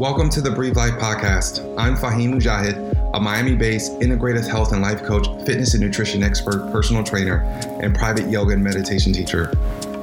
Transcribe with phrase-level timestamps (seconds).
[0.00, 1.74] Welcome to the Breathe Life podcast.
[1.76, 6.72] I'm Fahim Mujahid, a Miami based integrative health and life coach, fitness and nutrition expert,
[6.72, 7.42] personal trainer,
[7.82, 9.52] and private yoga and meditation teacher.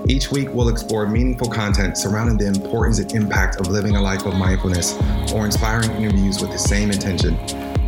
[0.07, 4.23] Each week, we'll explore meaningful content surrounding the importance and impact of living a life
[4.27, 4.93] of mindfulness
[5.33, 7.35] or inspiring interviews with the same intention.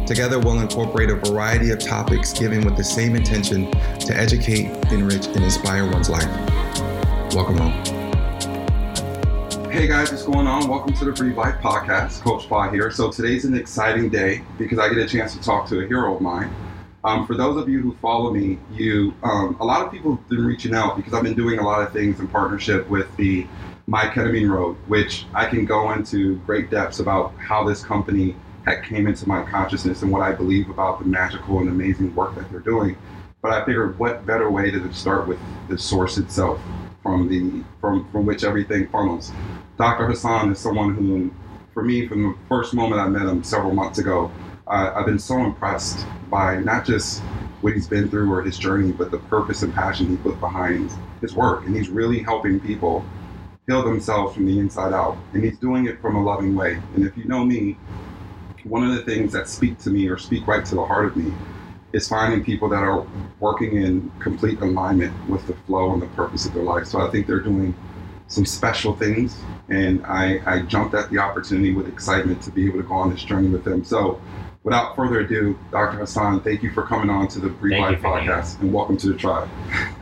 [0.07, 3.69] Together, we'll incorporate a variety of topics given with the same intention
[3.99, 6.25] to educate, enrich, and inspire one's life.
[7.35, 7.98] Welcome home.
[9.69, 10.67] Hey guys, what's going on?
[10.67, 12.21] Welcome to the Breathe Life podcast.
[12.21, 12.89] Coach Spa here.
[12.89, 16.15] So today's an exciting day because I get a chance to talk to a hero
[16.15, 16.51] of mine.
[17.03, 20.27] Um, for those of you who follow me, you um, a lot of people have
[20.27, 23.45] been reaching out because I've been doing a lot of things in partnership with the
[23.85, 28.83] My Ketamine Road, which I can go into great depths about how this company had
[28.83, 32.49] came into my consciousness and what I believe about the magical and amazing work that
[32.49, 32.97] they're doing.
[33.43, 35.39] But I figured, what better way to start with
[35.69, 36.59] the source itself,
[37.01, 39.31] from the from from which everything funnels.
[39.77, 40.07] Dr.
[40.07, 41.31] Hassan is someone who,
[41.73, 44.31] for me, from the first moment I met him several months ago,
[44.67, 47.21] I've been so impressed by not just
[47.61, 50.91] what he's been through or his journey, but the purpose and passion he put behind
[51.21, 51.65] his work.
[51.65, 53.03] And he's really helping people
[53.67, 55.17] heal themselves from the inside out.
[55.33, 56.81] And he's doing it from a loving way.
[56.95, 57.77] And if you know me,
[58.63, 61.17] one of the things that speak to me or speak right to the heart of
[61.17, 61.33] me
[61.93, 63.05] is finding people that are
[63.39, 66.85] working in complete alignment with the flow and the purpose of their life.
[66.85, 67.75] So I think they're doing
[68.27, 69.41] some special things.
[69.69, 73.09] And I, I jumped at the opportunity with excitement to be able to go on
[73.09, 73.83] this journey with them.
[73.83, 74.21] So
[74.63, 75.97] without further ado, Dr.
[75.97, 79.17] Hassan, thank you for coming on to the Breathe Life podcast and welcome to the
[79.17, 79.49] tribe.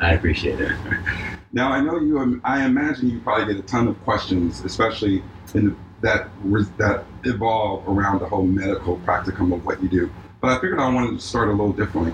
[0.02, 0.74] I appreciate it.
[1.54, 5.24] now, I know you, um, I imagine you probably get a ton of questions, especially
[5.54, 6.30] in the, that,
[6.78, 10.12] that evolve around the whole medical practicum of what you do.
[10.42, 12.12] But I figured I wanted to start a little differently.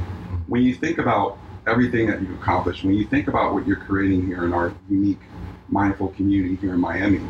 [0.48, 4.26] When you think about everything that you've accomplished, when you think about what you're creating
[4.26, 5.20] here in our unique
[5.70, 7.22] mindful community here in Miami.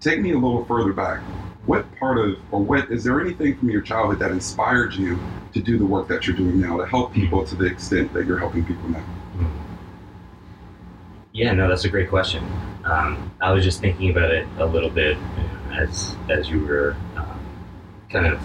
[0.00, 1.20] Take me a little further back.
[1.66, 5.18] What part of, or what, is there anything from your childhood that inspired you
[5.52, 8.26] to do the work that you're doing now to help people to the extent that
[8.26, 9.04] you're helping people now?
[11.32, 12.44] Yeah, no, that's a great question.
[12.84, 15.16] Um, I was just thinking about it a little bit
[15.72, 17.40] as as you were um,
[18.08, 18.40] kind of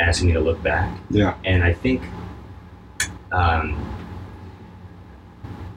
[0.00, 0.98] asking me to look back.
[1.10, 1.34] Yeah.
[1.44, 2.02] And I think,
[3.32, 3.76] um,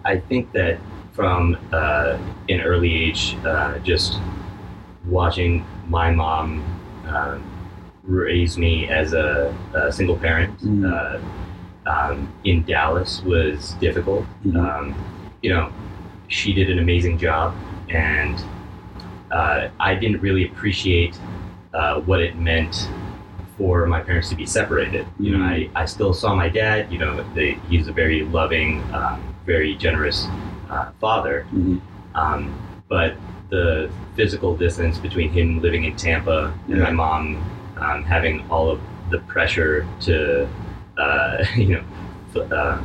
[0.05, 0.79] I think that
[1.11, 2.17] from uh,
[2.49, 4.19] an early age, uh, just
[5.05, 6.63] watching my mom
[7.07, 7.37] uh,
[8.03, 11.87] raise me as a, a single parent mm-hmm.
[11.87, 14.25] um, in Dallas was difficult.
[14.45, 14.57] Mm-hmm.
[14.57, 14.95] Um,
[15.41, 15.71] you know,
[16.27, 17.55] she did an amazing job,
[17.89, 18.41] and
[19.31, 21.17] uh, I didn't really appreciate
[21.73, 22.89] uh, what it meant
[23.57, 25.07] for my parents to be separated.
[25.19, 25.45] You know.
[25.45, 26.91] I, I still saw my dad.
[26.91, 30.27] You know, they, he's a very loving, um, very generous
[30.69, 31.45] uh, father.
[31.53, 31.77] Mm-hmm.
[32.15, 32.53] Um,
[32.87, 33.15] but
[33.49, 36.83] the physical distance between him living in Tampa and yeah.
[36.83, 37.35] my mom
[37.77, 40.47] um, having all of the pressure to,
[40.97, 41.83] uh, you
[42.35, 42.81] know, uh,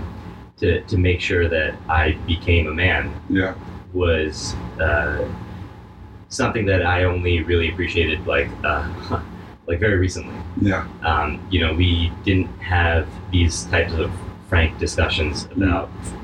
[0.58, 3.54] to, to make sure that I became a man yeah.
[3.92, 5.26] was uh,
[6.28, 9.20] something that I only really appreciated like uh,
[9.68, 10.34] like very recently.
[10.60, 10.88] Yeah.
[11.02, 14.10] Um, you know, we didn't have these types of
[14.48, 15.62] frank discussions mm-hmm.
[15.62, 16.18] about mm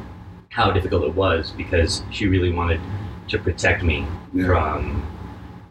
[0.54, 2.80] how difficult it was because she really wanted
[3.26, 4.46] to protect me yeah.
[4.46, 5.04] from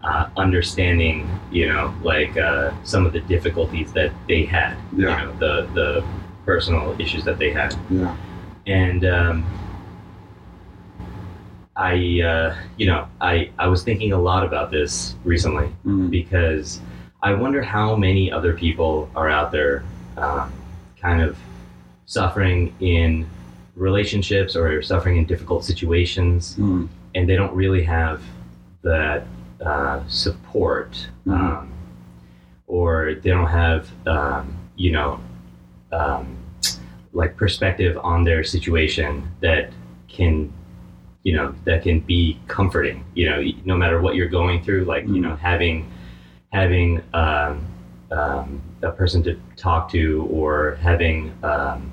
[0.04, 5.22] uh, understanding, you know, like uh, some of the difficulties that they had, yeah.
[5.22, 6.06] you know, the the
[6.46, 7.74] personal issues that they had.
[7.90, 8.14] Yeah.
[8.68, 9.46] And um,
[11.78, 16.10] I, uh, you know, I I was thinking a lot about this recently mm-hmm.
[16.10, 16.82] because
[17.24, 19.86] I wonder how many other people are out there,
[20.18, 20.52] um,
[21.00, 21.38] kind of
[22.06, 23.30] suffering in
[23.76, 26.88] relationships or suffering in difficult situations, mm.
[27.16, 28.22] and they don't really have
[28.84, 29.26] that
[29.66, 30.92] uh, support,
[31.26, 31.32] mm-hmm.
[31.32, 31.72] um,
[32.68, 35.18] or they don't have, um, you know,
[35.94, 36.38] um,
[37.14, 39.72] like perspective on their situation that
[40.10, 40.52] can,
[41.24, 43.06] you know, that can be comforting.
[43.16, 45.16] You know, no matter what you're going through, like mm.
[45.16, 45.90] you know, having
[46.54, 47.66] having um,
[48.12, 51.92] um, a person to talk to or having um,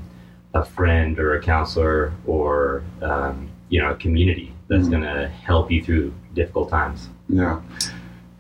[0.54, 5.02] a friend or a counselor or um, you know a community that's mm-hmm.
[5.02, 7.08] going to help you through difficult times.
[7.28, 7.60] Yeah.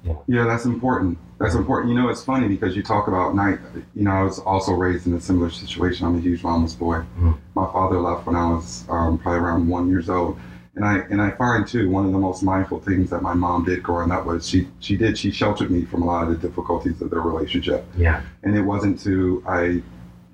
[0.04, 1.18] yeah, yeah, that's important.
[1.38, 1.90] That's important.
[1.92, 3.58] You know, it's funny because you talk about night.
[3.94, 6.06] You know, I was also raised in a similar situation.
[6.06, 6.96] I'm a huge mama's boy.
[6.96, 7.32] Mm-hmm.
[7.54, 10.38] My father left when I was um, probably around one years old.
[10.76, 13.64] And I and I find too one of the most mindful things that my mom
[13.64, 16.48] did growing up was she she did she sheltered me from a lot of the
[16.48, 17.84] difficulties of their relationship.
[17.96, 18.22] Yeah.
[18.44, 19.82] And it wasn't to I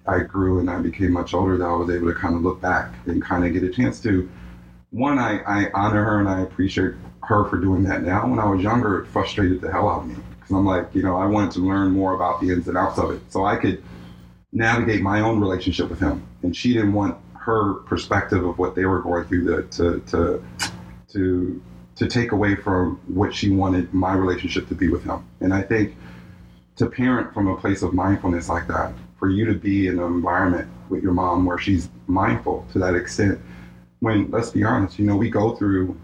[0.06, 2.60] I grew and I became much older that I was able to kind of look
[2.60, 4.28] back and kind of get a chance to.
[4.90, 6.92] One, I, I honor her and I appreciate
[7.24, 8.26] her for doing that now.
[8.28, 11.02] When I was younger, it frustrated the hell out of me because I'm like, you
[11.02, 13.56] know, I wanted to learn more about the ins and outs of it, so I
[13.56, 13.82] could
[14.52, 16.26] navigate my own relationship with him.
[16.42, 20.42] And she didn't want her perspective of what they were going through to to
[21.08, 21.62] to
[21.94, 25.24] to, take away from what she wanted my relationship to be with him.
[25.40, 25.96] And I think
[26.76, 30.04] to parent from a place of mindfulness like that, for you to be in an
[30.04, 33.40] environment with your mom where she's mindful to that extent,
[34.00, 35.96] when let's be honest, you know, we go through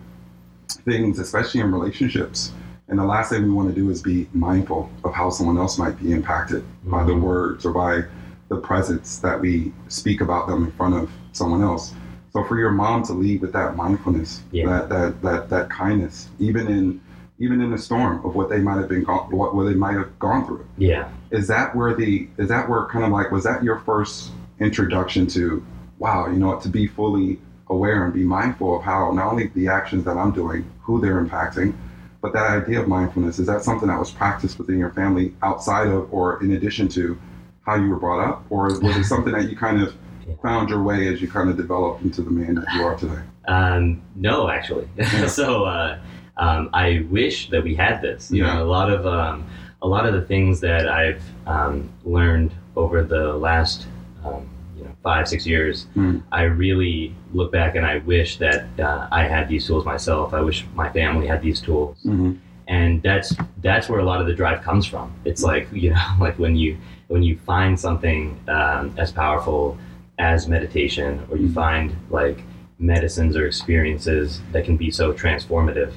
[0.68, 2.52] things, especially in relationships.
[2.88, 5.76] And the last thing we want to do is be mindful of how someone else
[5.76, 6.90] might be impacted mm-hmm.
[6.92, 7.22] by the mm-hmm.
[7.22, 8.04] words or by
[8.54, 11.94] the presence that we speak about them in front of someone else.
[12.32, 14.66] So for your mom to lead with that mindfulness, yeah.
[14.66, 17.00] that, that that that kindness, even in
[17.38, 19.94] even in the storm of what they might have been gone, what, what they might
[19.94, 20.66] have gone through.
[20.78, 21.10] Yeah.
[21.30, 25.26] Is that where the is that where kind of like was that your first introduction
[25.28, 25.64] to
[25.98, 27.38] wow, you know what, to be fully
[27.68, 31.24] aware and be mindful of how not only the actions that I'm doing, who they're
[31.24, 31.74] impacting,
[32.20, 35.88] but that idea of mindfulness, is that something that was practiced within your family outside
[35.88, 37.18] of or in addition to
[37.64, 38.44] how you were brought up?
[38.50, 39.94] Or was it something that you kind of
[40.42, 43.22] found your way as you kind of developed into the man that you are today?
[43.46, 44.88] Um, no, actually.
[44.96, 45.26] Yeah.
[45.28, 45.98] so uh,
[46.36, 48.30] um, I wish that we had this.
[48.30, 48.54] You yeah.
[48.54, 49.46] know, a lot of um,
[49.82, 53.86] a lot of the things that I've um, learned over the last
[54.24, 56.22] um, you know five six years, mm.
[56.32, 60.34] I really look back and I wish that uh, I had these tools myself.
[60.34, 61.98] I wish my family had these tools.
[62.04, 62.34] Mm-hmm.
[62.68, 65.12] And that's that's where a lot of the drive comes from.
[65.24, 66.78] It's like you know, like when you
[67.12, 69.76] when you find something um, as powerful
[70.18, 71.54] as meditation, or you mm-hmm.
[71.54, 72.38] find like
[72.78, 75.92] medicines or experiences that can be so transformative,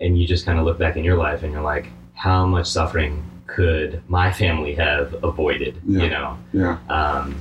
[0.00, 2.66] and you just kind of look back in your life and you're like, how much
[2.66, 5.80] suffering could my family have avoided?
[5.86, 6.02] Yeah.
[6.02, 6.38] You know?
[6.52, 6.78] Yeah.
[6.90, 7.34] Um,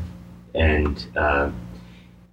[0.55, 1.51] and uh,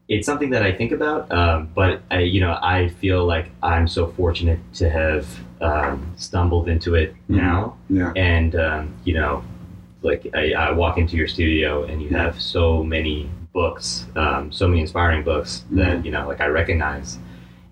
[0.09, 3.89] it's something that I think about, um, but I, you know, I feel like I'm
[3.89, 5.27] so fortunate to have
[5.61, 7.37] um, stumbled into it mm-hmm.
[7.37, 7.77] now.
[7.91, 8.13] Yeah.
[8.15, 9.43] And um, you know,
[10.03, 14.69] like I, I, walk into your studio and you have so many books, um, so
[14.69, 16.07] many inspiring books that mm-hmm.
[16.07, 17.19] you know, like I recognize,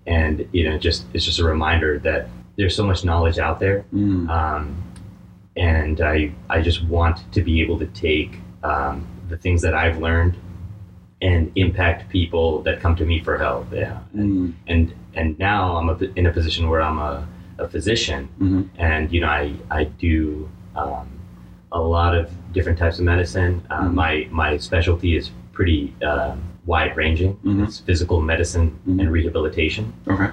[0.05, 3.85] and you know, just it's just a reminder that there's so much knowledge out there,
[3.93, 4.29] mm.
[4.29, 4.75] um,
[5.55, 9.99] and I I just want to be able to take um, the things that I've
[9.99, 10.37] learned
[11.21, 13.71] and impact people that come to me for help.
[13.71, 14.53] Yeah, and mm.
[14.67, 17.27] and, and now I'm a, in a position where I'm a,
[17.59, 18.63] a physician, mm-hmm.
[18.77, 20.49] and you know I I do.
[20.75, 21.16] Um,
[21.71, 23.65] a lot of different types of medicine.
[23.69, 23.95] Uh, mm-hmm.
[23.95, 26.35] My my specialty is pretty uh,
[26.65, 27.33] wide ranging.
[27.37, 27.63] Mm-hmm.
[27.63, 28.99] It's physical medicine mm-hmm.
[28.99, 29.93] and rehabilitation.
[30.07, 30.29] Okay.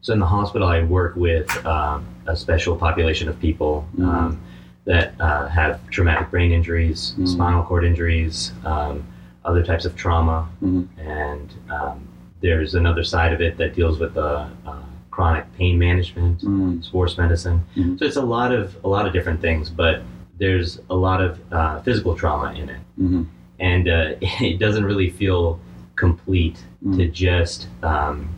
[0.00, 4.08] So in the hospital, I work with um, a special population of people mm-hmm.
[4.08, 4.40] um,
[4.84, 7.26] that uh, have traumatic brain injuries, mm-hmm.
[7.26, 9.06] spinal cord injuries, um,
[9.46, 11.00] other types of trauma, mm-hmm.
[11.00, 12.06] and um,
[12.42, 17.64] there's another side of it that deals with uh, uh, chronic pain management, sports medicine.
[17.74, 20.02] So it's a lot of a lot of different things, but
[20.38, 23.22] there's a lot of uh, physical trauma in it, mm-hmm.
[23.58, 25.60] and uh, it doesn't really feel
[25.96, 26.98] complete mm-hmm.
[26.98, 28.34] to just um,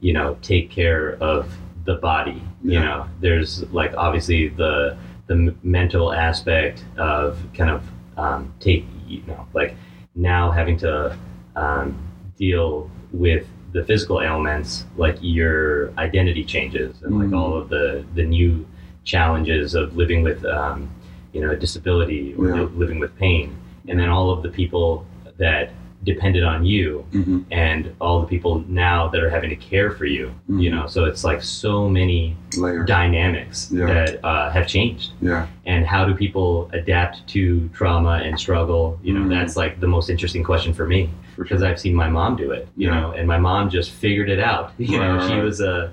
[0.00, 1.52] you know take care of
[1.84, 2.42] the body.
[2.62, 2.72] Yeah.
[2.72, 4.96] You know, there's like obviously the
[5.26, 7.82] the mental aspect of kind of
[8.16, 9.74] um, take you know like
[10.14, 11.16] now having to
[11.56, 11.96] um,
[12.36, 17.36] deal with the physical ailments like your identity changes and like mm-hmm.
[17.36, 18.66] all of the the new
[19.04, 20.90] challenges of living with um,
[21.32, 22.62] you know, a disability or yeah.
[22.74, 23.56] living with pain,
[23.88, 25.06] and then all of the people
[25.38, 25.70] that
[26.04, 27.40] depended on you mm-hmm.
[27.50, 30.60] and all the people now that are having to care for you mm-hmm.
[30.60, 32.86] you know so it's like so many Layers.
[32.86, 33.86] dynamics yeah.
[33.86, 39.12] that uh, have changed yeah and how do people adapt to trauma and struggle you
[39.12, 39.30] know mm-hmm.
[39.30, 41.68] that's like the most interesting question for me because sure.
[41.68, 43.00] i've seen my mom do it you yeah.
[43.00, 45.92] know and my mom just figured it out you right, know she was a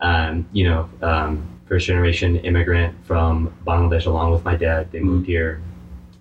[0.00, 4.90] um, you know um, first generation immigrant from Bangladesh along with my dad.
[4.90, 5.30] They moved Mm-hmm.
[5.32, 5.60] here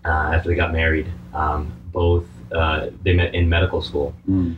[0.06, 1.08] uh, after they got married.
[1.34, 4.56] Um, both uh, they met in medical school, Mm.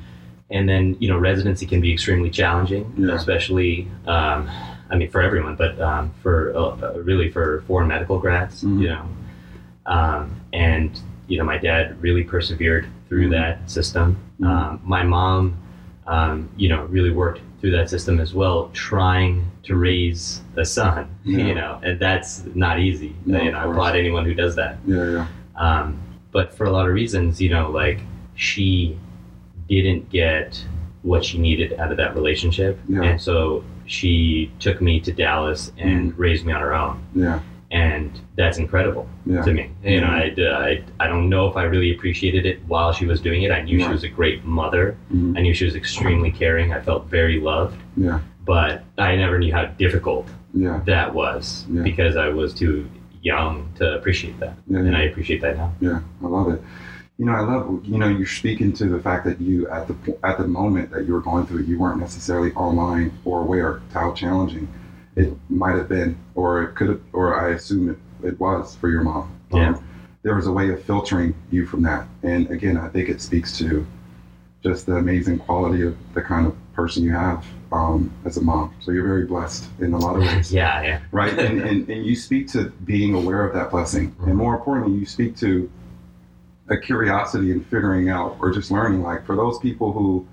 [0.51, 3.13] and then you know residency can be extremely challenging, Yeah.
[3.15, 3.87] especially.
[4.07, 4.49] Um,
[4.91, 8.81] I mean, for everyone, but um, for uh, uh, really for foreign medical grads, Mhm.
[8.81, 9.03] you know,
[9.85, 13.31] um, and you know, my dad really persevered through Mhm.
[13.31, 14.17] that system.
[14.43, 15.57] Um, my mom,
[16.07, 21.09] um, you know, really worked through that system as well, trying to raise a son,
[21.23, 21.45] Yeah.
[21.47, 23.15] you know, and that's not easy.
[23.25, 24.77] No, you know, I applaud anyone who does that.
[24.87, 25.99] yeah yeah Um,
[26.31, 27.99] but for a lot of reasons, you know, like
[28.35, 28.97] she
[29.67, 30.63] didn't get
[31.01, 32.79] what she needed out of that relationship.
[32.87, 33.03] Yeah.
[33.03, 37.03] And so she took me to Dallas and raised me on her own.
[37.15, 37.39] yeah
[37.71, 39.69] And that's incredible yeah to me.
[39.83, 40.07] You know.
[40.07, 43.51] I, I, I don't know if I really appreciated it while she was doing it.
[43.51, 44.97] I knew she was a great mother.
[45.13, 45.37] Mhm.
[45.37, 46.73] I knew she was extremely caring.
[46.73, 47.77] I felt very loved.
[47.95, 51.83] yeah But I never knew how difficult yeah that was Yeah.
[51.83, 52.89] because I was too
[53.21, 54.97] young to appreciate that, Yeah, and yeah.
[54.97, 55.71] I appreciate that now.
[55.79, 56.61] Yeah, I love it.
[57.19, 57.81] You know, I love.
[57.85, 61.05] You know, you're speaking to the fact that you at the at the moment that
[61.05, 64.67] you were going through it, you weren't necessarily online or aware how challenging
[65.19, 67.97] it might have been, or it could have, or I assume it,
[68.27, 69.35] it was for your mom.
[69.51, 69.77] Yeah.
[70.23, 73.57] there was a way of filtering you from that, and again, I think it speaks
[73.57, 73.85] to
[74.63, 78.73] just the amazing quality of the kind of person you have um, as a mom.
[78.79, 81.37] So you're very blessed in a lot of ways yeah, yeah, right?
[81.37, 84.15] And, and, and you speak to being aware of that blessing.
[84.21, 85.69] And more importantly, you speak to
[86.69, 89.01] a curiosity in figuring out or just learning.
[89.01, 90.27] Like for those people who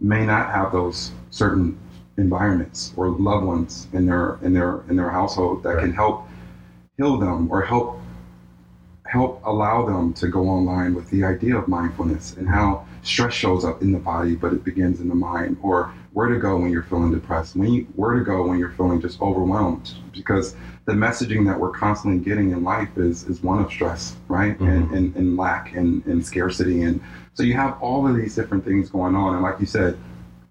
[0.00, 1.78] may not have those certain
[2.18, 6.26] environments or loved ones in their in their in their household that can help
[6.96, 8.00] heal them or help
[9.06, 13.64] help allow them to go online with the idea of mindfulness and how stress shows
[13.64, 16.70] up in the body but it begins in the mind or where to go when
[16.70, 20.56] you're feeling depressed when you where to go when you're feeling just overwhelmed because
[20.86, 24.58] the messaging that we're constantly getting in life is is one of stress right?
[24.58, 24.66] Mm-hmm.
[24.68, 26.82] And, and and lack and, and scarcity.
[26.82, 27.00] And
[27.34, 29.34] so you have all of these different things going on.
[29.34, 29.98] And like you said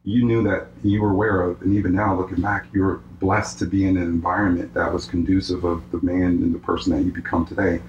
[0.06, 3.60] you knew that you were aware of and even now looking back you were blessed
[3.60, 7.04] to be in an environment that was conducive of the man and the person that
[7.04, 7.82] you become today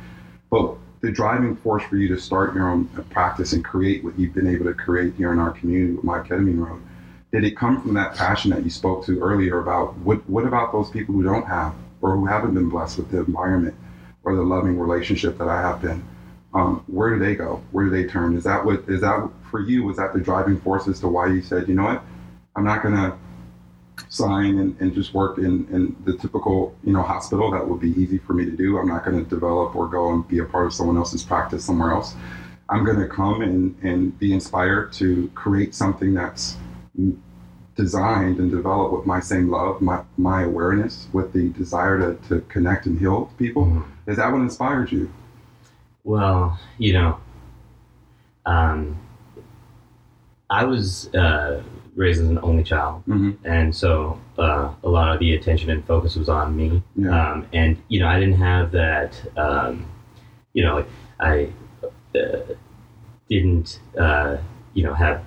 [0.50, 4.34] but the driving force for you to start your own practice and create what you've
[4.34, 6.80] been able to create here in our community with my ketamine road,
[7.32, 10.72] did it come from that passion that you spoke to earlier about what what about
[10.72, 13.74] those people who don't have or who haven't been blessed with the environment
[14.24, 16.02] or the loving relationship that I have been?
[16.54, 17.62] Um, where do they go?
[17.70, 18.34] Where do they turn?
[18.36, 19.84] Is that what is that for you?
[19.84, 22.02] Was that the driving force as to why you said, you know what,
[22.54, 23.16] I'm not gonna
[24.08, 27.50] sign and, and just work in, in the typical you know hospital.
[27.50, 28.78] That would be easy for me to do.
[28.78, 31.64] I'm not going to develop or go and be a part of someone else's practice
[31.64, 32.14] somewhere else.
[32.68, 36.56] I'm going to come and, and be inspired to create something that's
[37.76, 42.40] designed and developed with my same love my, my awareness with the desire to, to
[42.48, 43.66] connect and heal people.
[43.66, 43.84] Mhm.
[44.06, 45.12] is that what inspired you?
[46.02, 47.18] Well, you know,
[48.46, 48.96] um,
[50.50, 51.62] I was uh,
[51.94, 53.32] raised as an only child, mm-hmm.
[53.46, 56.82] and so uh, a lot of the attention and focus was on me.
[56.94, 59.20] yeah Um, and you know, I didn't have that.
[59.36, 59.86] Um,
[60.52, 60.88] you know, like
[61.20, 61.48] I
[62.14, 62.54] uh,
[63.28, 63.80] didn't.
[63.98, 64.36] Uh,
[64.74, 65.22] you know, have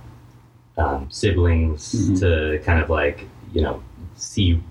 [0.77, 2.19] um, siblings Mhm.
[2.19, 3.81] to kind of like you know
[4.15, 4.61] see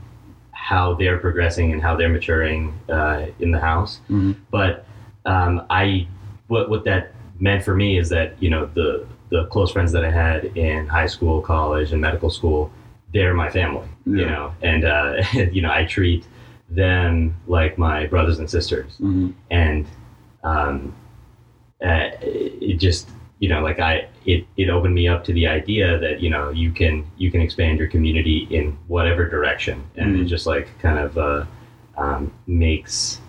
[0.52, 4.00] how they're progressing and how they're maturing uh, in the house.
[4.08, 4.36] Mhm.
[4.52, 4.86] But
[5.26, 6.06] um, I,
[6.46, 10.04] what what that meant for me is that you know the the close friends that
[10.04, 12.70] I had in high school, college, and medical school,
[13.12, 13.88] they're my family.
[14.06, 16.26] You know, and uh, you know I treat
[16.70, 19.30] them like my brothers and sisters, mm-hmm.
[19.50, 19.86] and
[20.44, 20.94] um,
[21.82, 25.98] uh, it just you know like I it it opened me up to the idea
[25.98, 30.22] that you know you can you can expand your community in whatever direction, and it
[30.24, 30.28] Mhm.
[30.28, 31.44] just like kind of uh,
[31.96, 33.20] um, makes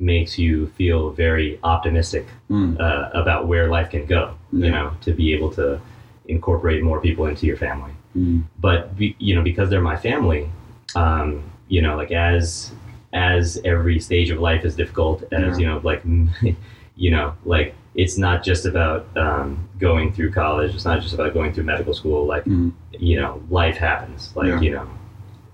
[0.00, 4.34] makes you feel very optimistic mm uh, about where life can go.
[4.52, 4.64] Yeah.
[4.66, 5.80] You know, to be able to
[6.28, 7.92] incorporate more people into your family.
[8.16, 10.48] mm But be, you know, because they're my family,
[10.94, 12.72] um, you know, like as
[13.12, 15.58] as every stage of life is difficult, as Yeah.
[15.60, 16.02] you know, like
[16.96, 19.46] you know, like it's not just about um,
[19.80, 20.74] going through college.
[20.74, 22.26] It's not just about going through medical school.
[22.26, 24.32] Like mm you know, life happens.
[24.36, 24.60] Like Yeah.
[24.64, 24.86] you know,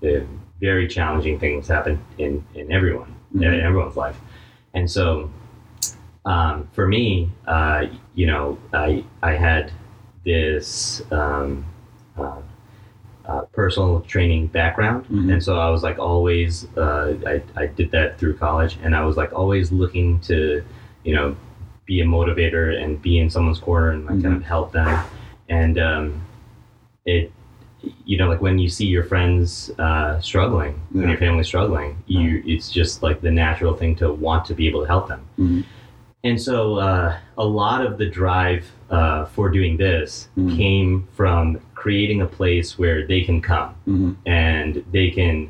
[0.07, 0.23] uh,
[0.61, 3.43] very challenging things happen in in everyone, Mhm.
[3.45, 4.17] in everyone's life,
[4.75, 5.29] and so
[6.25, 9.71] um, for me, uh, you know, I I had
[10.25, 11.65] this um,
[12.17, 12.41] uh,
[13.25, 15.33] uh, personal training background, Mhm.
[15.33, 19.05] and so I was like always uh, I I did that through college, and I
[19.05, 20.63] was like always looking to
[21.03, 21.35] you know
[21.85, 25.05] be a motivator and be in someone's corner and like kind of help them,
[25.49, 26.21] and um,
[27.05, 27.31] it
[28.05, 32.43] you know like when you see your friends uh, struggling, when your family's struggling, you
[32.45, 35.21] it's just like the natural thing to want to be able to help them.
[35.39, 35.63] Mhm.
[36.23, 40.55] And so uh, a lot of the drive uh, for doing this Mhm.
[40.57, 45.49] came from creating a place where they can come mm and they can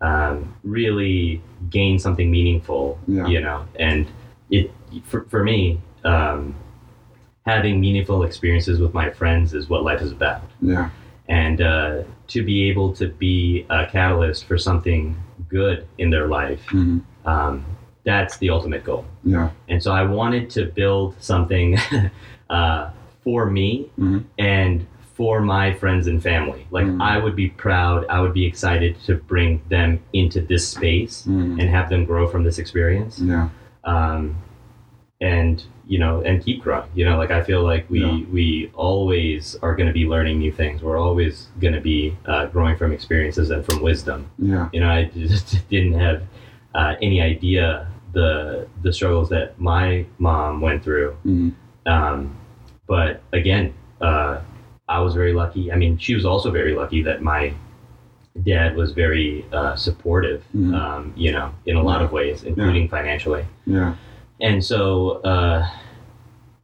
[0.00, 1.40] um, really
[1.70, 3.26] gain something meaningful, Yeah.
[3.28, 3.64] you know.
[3.78, 4.06] And
[4.50, 4.70] it
[5.04, 6.54] for, for me, um,
[7.46, 10.42] having meaningful experiences with my friends is what life is about.
[10.60, 10.90] yeah
[11.28, 15.16] And uh, to be able to be a catalyst for something
[15.48, 17.64] good in their life, mm um,
[18.04, 19.04] that's the ultimate goal.
[19.24, 21.76] yeah And so I wanted to build something
[22.50, 22.90] uh,
[23.24, 24.22] for me Mhm.
[24.38, 26.68] and for my friends and family.
[26.70, 27.00] Like Mhm.
[27.02, 31.58] I would be proud, I would be excited to bring them into this space mm
[31.60, 33.18] and have them grow from this experience.
[33.18, 33.48] yeah
[33.82, 34.36] Um,
[35.20, 36.88] and you know, and keep growing.
[36.94, 38.20] You know, like I feel like we Yeah.
[38.32, 40.82] we always are going to be learning new things.
[40.82, 44.88] We're always going to be uh, growing from experiences and from wisdom yeah you know,
[44.90, 46.22] I just didn't have
[46.74, 51.16] uh, any idea the the struggles that my mom went through.
[51.24, 51.52] Mhm.
[51.86, 52.36] Um,
[52.88, 54.40] but again, uh,
[54.88, 55.70] I was very lucky.
[55.72, 57.52] I mean, she was also very lucky that my
[58.44, 60.42] dad was very uh, supportive.
[60.56, 60.74] Mhm.
[60.74, 63.44] Um, you know, in a lot of ways, including financially.
[63.66, 63.94] Yeah.
[64.40, 65.68] And so, uh,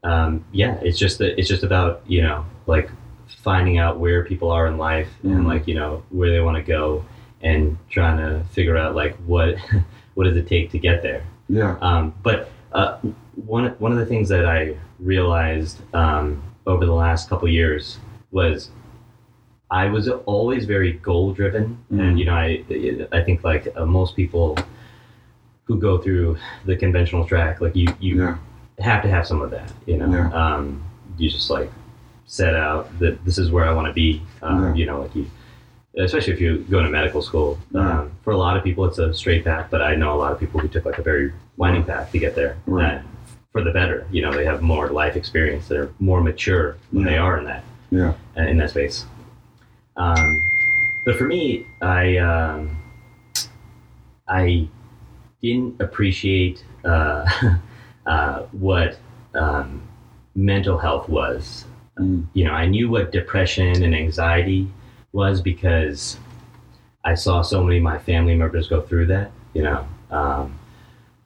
[0.05, 2.91] um, yeah, it's just that it's just about you know like
[3.43, 5.33] finding out where people are in life Mhm.
[5.37, 7.05] and like you know where they want to go
[7.43, 9.57] and trying to figure out like what
[10.15, 11.25] what does it take to get there.
[11.49, 11.77] Yeah.
[11.81, 12.99] Um, but uh,
[13.47, 17.99] one one of the things that I realized um, over the last couple years
[18.31, 18.71] was
[19.71, 22.01] I was always very goal driven, Mhm.
[22.01, 22.65] and you know I
[23.13, 24.57] I think like uh, most people
[25.65, 28.37] who go through the conventional track, like you you Yeah.
[28.81, 29.73] have to have some of that.
[29.87, 30.31] You know, Yeah.
[30.33, 30.83] um,
[31.19, 31.71] you just like
[32.27, 34.23] set out that this is where I want to be.
[34.43, 34.75] Um, Yeah.
[34.75, 35.27] You know, like you,
[35.99, 37.59] especially if you go to medical school.
[37.75, 40.33] Um, for a lot of people, it's a straight path, but I know a lot
[40.33, 42.57] of people who took like a very winding path to get there.
[42.67, 42.95] Right.
[42.95, 43.01] Uh,
[43.53, 45.69] for the better, you know, they have more life experience.
[45.69, 48.15] They're more mature when they are in that Yeah.
[48.39, 49.05] uh, in that space.
[49.97, 50.43] Um,
[51.05, 52.71] but for me, I um,
[54.27, 54.69] I
[55.43, 57.29] didn't appreciate uh,
[58.07, 58.99] uh, what
[59.35, 59.83] um,
[60.35, 61.65] mental health was.
[61.99, 62.27] Mm.
[62.33, 64.69] You know, I knew what depression and anxiety
[65.13, 66.19] was because
[67.05, 69.33] I saw so many of my family members go through that.
[69.55, 70.59] You know, um,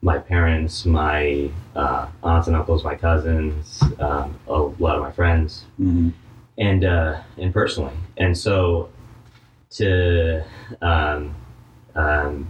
[0.01, 5.65] my parents, my uh, aunts and uncles, my cousins, um, a lot of my friends
[5.79, 6.13] Mhm.
[6.57, 8.89] and uh, and personally, and so
[9.69, 10.43] to
[10.81, 11.35] um,
[11.95, 12.47] um,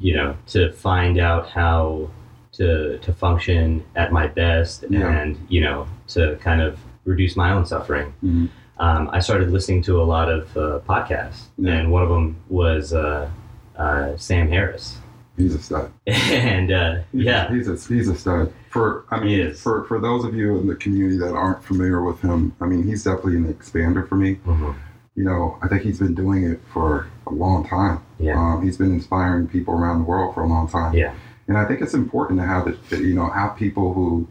[0.00, 2.08] you know to find out how
[2.52, 5.08] to to function at my best, Yeah.
[5.10, 8.12] and you know to kind of reduce my own suffering.
[8.24, 8.48] Mhm.
[8.78, 11.74] Um, I started listening to a lot of uh, podcasts, Yeah.
[11.74, 13.28] and one of them was uh,
[13.76, 14.98] uh, Sam Harris,
[15.36, 15.90] He's a stud.
[16.06, 18.52] and uh, He's, yeah, He's a he's a stud.
[18.70, 19.60] For I He mean, is.
[19.62, 22.82] for for those of you in the community that aren't familiar with him, I mean,
[22.84, 24.36] he's definitely an expander for me.
[24.46, 24.74] Mhm.
[25.20, 28.00] You know, I think he's been doing it for a long time.
[28.18, 30.94] yeah, Um, he's been inspiring people around the world for a long time.
[30.94, 31.12] yeah,
[31.46, 34.26] And I think it's important to have it, you know, have people who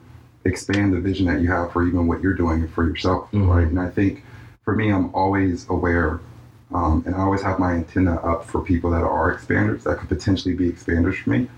[0.46, 3.48] expand the vision that you have for even what you're doing for yourself, Mhm.
[3.56, 3.68] right?
[3.68, 4.24] And I think
[4.66, 6.22] for me, I'm always aware,
[6.74, 10.10] um, and I always have my antenna up for people that are expanders that could
[10.10, 11.50] potentially be expanders for me.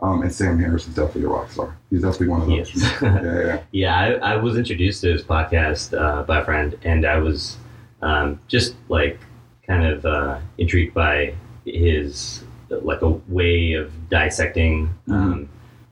[0.00, 1.76] Um, and Sam Harris is definitely a rock star.
[1.90, 2.74] He's definitely one of those.
[2.74, 2.82] is.
[3.02, 7.04] yeah, yeah, Yeah, I, I was introduced to his podcast uh, by a friend, and
[7.04, 7.58] I was
[8.02, 9.18] um, just like
[9.66, 11.34] kind of uh, intrigued by
[11.64, 15.48] his like a way of dissecting, um,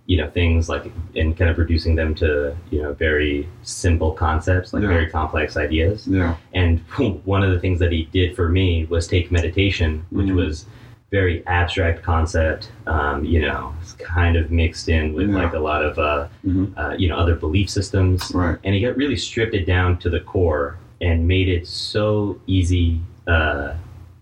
[0.07, 4.73] you know, things like and kind of reducing them to you know very simple concepts,
[4.73, 4.89] like Yeah.
[4.89, 6.07] very complex ideas.
[6.07, 6.81] yeah, And
[7.25, 10.35] one of the things that he did for me was take meditation, which Mhm.
[10.37, 10.67] was
[11.13, 15.37] very abstract concept, um, you know, it's kind of mixed in with Yeah.
[15.37, 16.73] like a lot of uh, Mhm.
[16.77, 18.59] uh, you know other belief systems right.
[18.65, 23.01] and he got really stripped it down to the core and made it so easy
[23.27, 23.75] uh,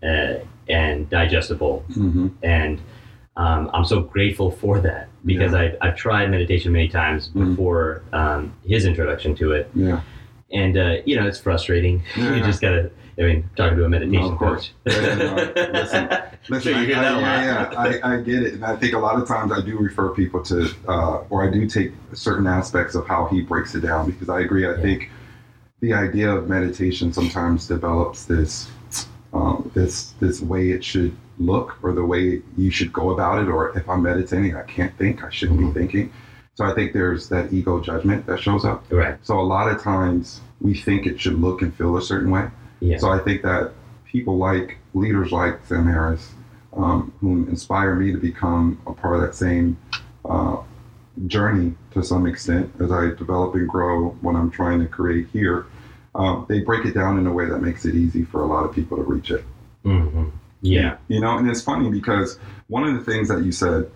[0.03, 0.35] uh,
[0.69, 2.81] and digestible hmm and
[3.37, 5.59] um, i'm so grateful for that because Yeah.
[5.61, 7.51] I've, I've tried meditation many times Mhm.
[7.51, 10.01] before um, his introduction to it Yeah,
[10.53, 12.35] and uh, you know it's frustrating Yeah.
[12.37, 14.71] you just gotta i mean talking to a meditation No, of course.
[14.87, 16.09] coach Yeah, no, listen,
[16.51, 19.19] Listen, Sure, I, I, yeah, yeah, I, I get it, and I think a lot
[19.21, 23.07] of times I do refer people to, uh, or I do take certain aspects of
[23.07, 24.67] how he breaks it down because I agree.
[24.67, 24.83] I Yeah.
[24.83, 25.11] think
[25.85, 28.71] the idea of meditation sometimes develops this,
[29.35, 33.49] um, this this way it should look, or the way you should go about it,
[33.49, 35.75] or if I'm meditating, I can't think, I shouldn't Mhm.
[35.75, 36.11] be thinking.
[36.55, 38.85] So I think there's that ego judgment that shows up.
[38.91, 42.31] right So a lot of times we think it should look and feel a certain
[42.31, 42.47] way.
[42.81, 43.73] yeah So I think that
[44.11, 46.33] people like leaders like Sam Harris,
[46.77, 49.77] um, who inspire me to become a part of that same
[50.25, 50.57] uh,
[51.27, 55.67] journey to some extent as I develop and grow what I'm trying to create here.
[56.15, 58.65] Um, they break it down in a way that makes it easy for a lot
[58.65, 59.45] of people to reach it.
[59.83, 60.29] hmm
[60.61, 63.91] yeah You know, and it's funny because one of the things that you said,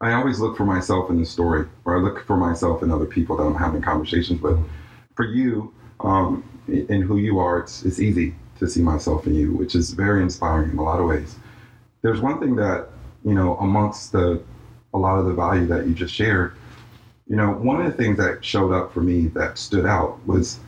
[0.00, 3.06] I always look for myself in the story, or I look for myself in other
[3.06, 4.58] people that I'm having conversations with.
[5.14, 9.52] For you, um, in who you are, it's, it's easy to see myself in you,
[9.52, 11.36] which is very inspiring in a lot of ways.
[12.02, 12.88] There's one thing that,
[13.24, 14.42] you know, amongst the
[14.94, 16.54] a lot of the value that you just shared,
[17.28, 20.60] you know, one of the things that showed up for me that stood out was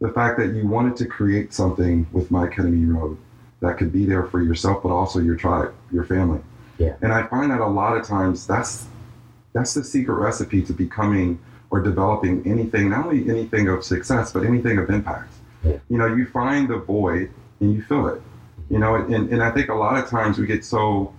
[0.00, 3.16] the fact that you wanted to create something with My Ketamine Road
[3.60, 6.40] that could be there for yourself, but also your tribe, your family.
[6.78, 6.96] Yeah.
[7.02, 8.86] And I find that a lot of times that's
[9.52, 11.38] that's the secret recipe to becoming
[11.70, 15.32] or developing anything, not only anything of success, but anything of impact.
[15.64, 15.78] Yeah.
[15.88, 18.22] You know, you find the void and you fill it.
[18.70, 21.12] You know, and, and I think a lot of times we get so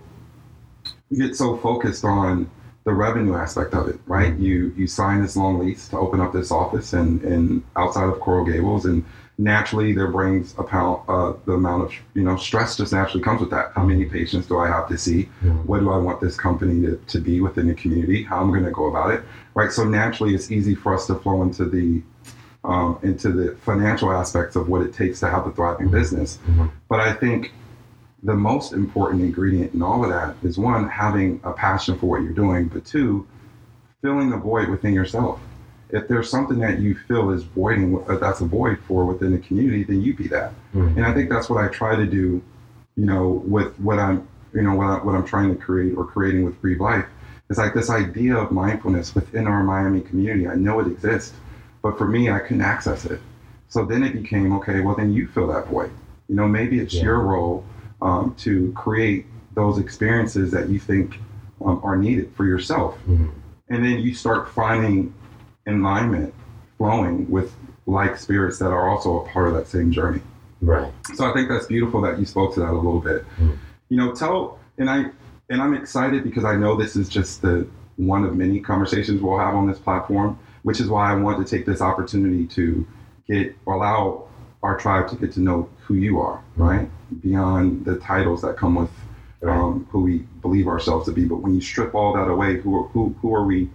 [1.16, 2.50] get so focused on
[2.84, 4.32] the revenue aspect of it, right?
[4.32, 4.42] Mm-hmm.
[4.44, 8.18] You you sign this long lease to open up this office and and outside of
[8.20, 9.04] Coral Gables, and
[9.38, 13.50] naturally there brings about uh, the amount of you know stress just naturally comes with
[13.50, 13.70] that.
[13.74, 15.28] How many patients do I have to see?
[15.44, 15.64] Mhm.
[15.66, 18.24] What do I want this company to, to be within the community?
[18.24, 19.22] How I'm going to go about it,
[19.54, 19.70] right?
[19.70, 22.02] So naturally, it's easy for us to flow into the
[22.64, 25.92] um, into the financial aspects of what it takes to have a thriving Mhm.
[25.92, 26.38] business.
[26.48, 26.70] Mhm.
[26.88, 27.52] But I think
[28.22, 32.22] the most important ingredient in all of that is one, having a passion for what
[32.22, 33.26] you're doing, but two,
[34.00, 35.40] filling the void within yourself.
[35.90, 39.38] If there's something that you feel is voiding, uh, that's a void for within the
[39.38, 40.52] community, then you be that.
[40.74, 40.96] Mhm.
[40.96, 42.40] And I think that's what I try to do,
[42.96, 46.04] you know, with what I'm, you know, what, I, what I'm trying to create or
[46.04, 47.06] creating with Breathe Life.
[47.50, 50.48] It's like this idea of mindfulness within our Miami community.
[50.48, 51.34] I know it exists,
[51.82, 53.20] but for me, I couldn't access it.
[53.68, 55.90] So then it became, okay, well, then you fill that void.
[56.28, 57.02] You know, maybe it's Yeah.
[57.04, 57.64] your role
[58.02, 61.18] um, to create those experiences that you think
[61.64, 62.98] um, are needed for yourself.
[63.06, 63.30] Mhm.
[63.68, 65.14] And then you start finding
[65.66, 66.34] alignment
[66.76, 67.54] flowing with
[67.86, 70.20] like spirits that are also a part of that same journey.
[70.60, 70.92] Right.
[71.14, 73.24] So I think that's beautiful that you spoke to that a little bit.
[73.40, 73.56] Mm.
[73.88, 75.06] You know, tell and I
[75.50, 79.38] and I'm excited because I know this is just the one of many conversations we'll
[79.38, 82.86] have on this platform, which is why I wanted to take this opportunity to
[83.28, 84.24] get allow
[84.62, 86.88] our tribe to get to know who you are, right?
[87.20, 88.90] Beyond the titles that come with
[89.40, 89.58] Right.
[89.58, 91.24] um, who we believe ourselves to be.
[91.24, 93.68] But when you strip all that away, who are, who who are we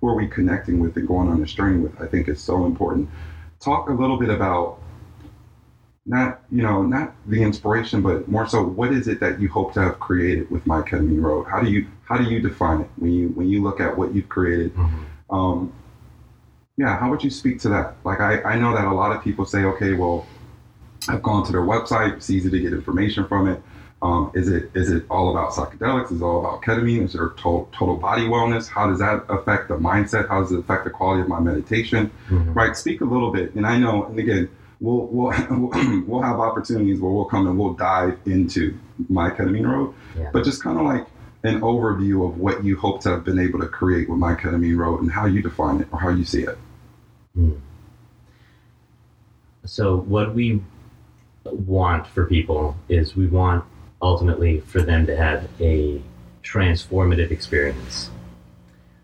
[0.00, 1.98] who are we connecting with and going on this journey with?
[2.00, 3.08] I think is so important.
[3.58, 4.78] Talk a little bit about
[6.06, 9.72] not you know not the inspiration, but more so what is it that you hope
[9.74, 11.46] to have created with My Ketamine Road?
[11.46, 14.12] How do you how do you define it when you when you look at what
[14.14, 14.74] you've created?
[14.74, 14.90] Mhm.
[15.30, 15.72] Um,
[16.76, 17.94] yeah, how would you speak to that?
[18.04, 20.26] Like I, I know that a lot of people say, okay, well,
[21.08, 22.16] I've gone to their website.
[22.16, 23.62] It's easy to get information from it.
[24.02, 26.12] Um, is it is it all about psychedelics?
[26.12, 27.04] Is it all about ketamine?
[27.04, 28.68] Is there total, total body wellness?
[28.68, 30.28] How does that affect the mindset?
[30.28, 32.10] How does it affect the quality of my meditation?
[32.28, 32.54] Mhm.
[32.54, 32.76] Right.
[32.76, 33.54] Speak a little bit.
[33.54, 34.48] And I know, and again,
[34.80, 35.30] we'll we'll
[36.06, 38.76] we'll have opportunities where we'll come and we'll dive into
[39.08, 39.94] my ketamine road.
[40.18, 40.30] Yeah.
[40.32, 41.06] But just kind of like
[41.44, 44.76] an overview of what you hope to have been able to create with my ketamine
[44.76, 46.58] road and how you define it or how you see it.
[49.64, 50.62] So what we
[51.44, 53.64] want for people is we want
[54.02, 56.00] ultimately for them to have a
[56.42, 58.10] transformative experience.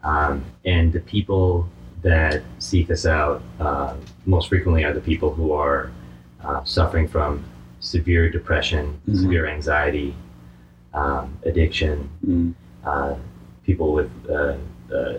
[0.03, 1.69] Um, and the people
[2.03, 5.91] that seek us out uh, most frequently are the people who are
[6.43, 7.45] uh, suffering from
[7.81, 9.17] severe depression, Mhm.
[9.17, 10.15] severe anxiety,
[10.95, 12.55] um, addiction, Mm.
[12.85, 13.15] uh,
[13.65, 14.55] people with uh,
[14.95, 15.15] uh,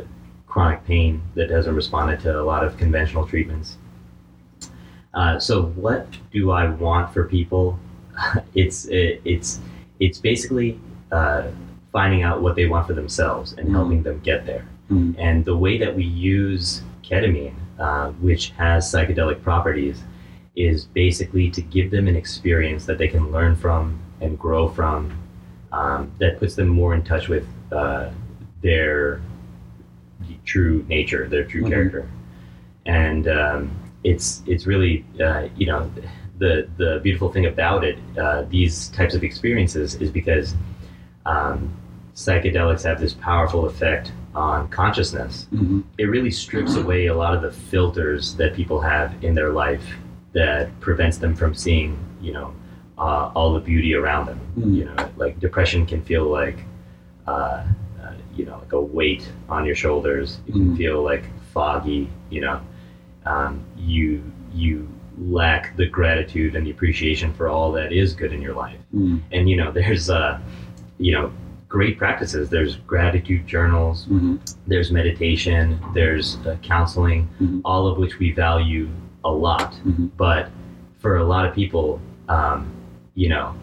[0.48, 3.78] chronic pain that hasn't responded to a lot of conventional treatments.
[5.14, 7.78] Uh, so, what do I want for people?
[8.56, 9.60] it's it, it's
[10.00, 10.80] it's basically
[11.12, 11.44] uh,
[11.92, 13.72] finding out what they want for themselves and Mhm.
[13.74, 14.66] helping them get there.
[14.90, 15.16] Mm.
[15.18, 20.04] And the way that we use ketamine, uh, which has psychedelic properties,
[20.56, 25.12] is basically to give them an experience that they can learn from and grow from
[25.74, 28.10] um, that puts them more in touch with uh,
[28.62, 29.22] their
[30.46, 31.70] true nature, their true Mhm.
[31.70, 32.08] character.
[32.86, 33.72] And um,
[34.04, 35.90] it's it's really uh, you know
[36.40, 40.56] the the beautiful thing about it, uh, these types of experiences, is because
[41.26, 41.72] um,
[42.16, 45.48] psychedelics have this powerful effect on consciousness.
[45.54, 45.84] Mhm.
[45.98, 49.86] It really strips away a lot of the filters that people have in their life
[50.34, 52.54] that prevents them from seeing, you know,
[52.98, 54.40] uh, all the beauty around them.
[54.58, 54.76] Mm.
[54.76, 56.58] You know, like depression can feel like,
[57.28, 57.64] uh,
[58.02, 60.40] uh, you know, like a weight on your shoulders.
[60.48, 60.78] It can Mm.
[60.78, 62.10] feel like foggy.
[62.30, 62.62] You know,
[63.26, 64.22] um, you
[64.54, 68.78] you lack the gratitude and the appreciation for all that is good in your life
[68.96, 69.22] Mm.
[69.32, 70.40] and you know there's uh
[70.98, 71.32] you know
[71.70, 74.40] great practices there's gratitude journals Mhm.
[74.68, 77.62] there's meditation there's uh, counseling Mhm.
[77.64, 78.90] all of which we value
[79.24, 80.10] a lot Mhm.
[80.18, 80.50] but
[81.00, 82.66] for a lot of people um,
[83.16, 83.54] you know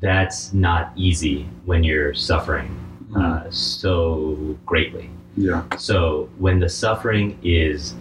[0.00, 2.74] that's not easy when you're suffering
[3.12, 3.16] Mm.
[3.46, 5.62] uh, so greatly Yeah.
[5.76, 7.94] so when the suffering is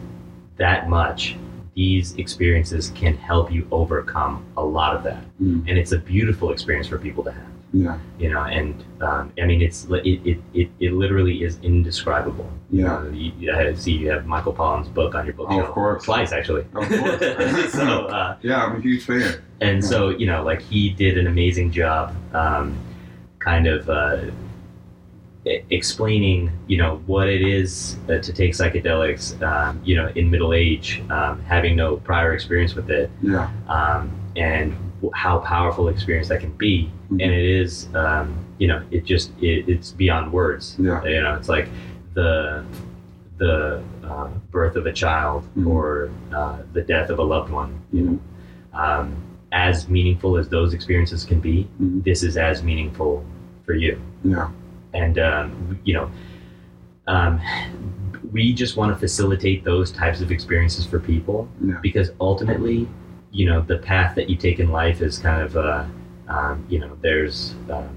[0.58, 1.36] that much
[1.76, 5.68] these experiences can help you overcome a lot of that Mm.
[5.70, 8.00] and it's a beautiful experience for people to have Yeah.
[8.18, 12.82] you know and um, i mean it's it, it, it, it literally is indescribable You
[12.82, 12.88] Yeah.
[13.04, 16.04] know, you, I see you have michael pollan's book on your Oh, bookshelf of course.
[16.06, 17.20] twice actually Of course.
[17.80, 19.36] so uh, Yeah, I'm a huge fan.
[19.62, 22.76] and so you know like he did an amazing job um,
[23.38, 24.18] kind of uh,
[25.70, 30.54] explaining you know what it is uh, to take psychedelics um, you know in middle
[30.54, 33.50] age um, having no prior experience with it Yeah.
[33.68, 34.76] um, and
[35.14, 37.22] how powerful experience that can be Mhm.
[37.24, 40.76] and it is um, you know, it just it, it's beyond words.
[40.80, 41.02] Yeah.
[41.04, 41.70] You know, it's like
[42.16, 42.66] the
[43.38, 45.68] the uh, birth of a child Mhm.
[45.68, 47.72] or uh, the death of a loved one.
[47.94, 48.08] You Mhm.
[48.08, 48.20] know,
[48.80, 49.16] um,
[49.52, 52.04] as meaningful as those experiences can be, Mhm.
[52.04, 53.24] this is as meaningful
[53.66, 53.98] for you.
[54.24, 54.50] Yeah.
[54.94, 56.12] And um, you know,
[57.08, 57.40] um,
[58.32, 61.76] we just want to facilitate those types of experiences for people Yeah.
[61.82, 62.88] because ultimately,
[63.32, 65.84] you know, the path that you take in life is kind of, uh,
[66.28, 67.88] um, you know, there's um,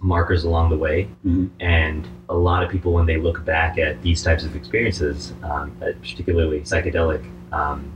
[0.00, 1.48] markers along the way, Mhm.
[1.60, 5.72] and a lot of people when they look back at these types of experiences, um,
[5.82, 7.90] uh, particularly psychedelic um,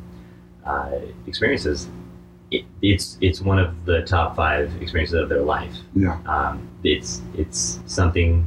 [0.64, 0.90] uh,
[1.26, 1.88] experiences,
[2.50, 5.74] it, it's it's one of the top five experiences of their life.
[5.94, 6.16] Yeah.
[6.26, 8.46] Um, it's it's something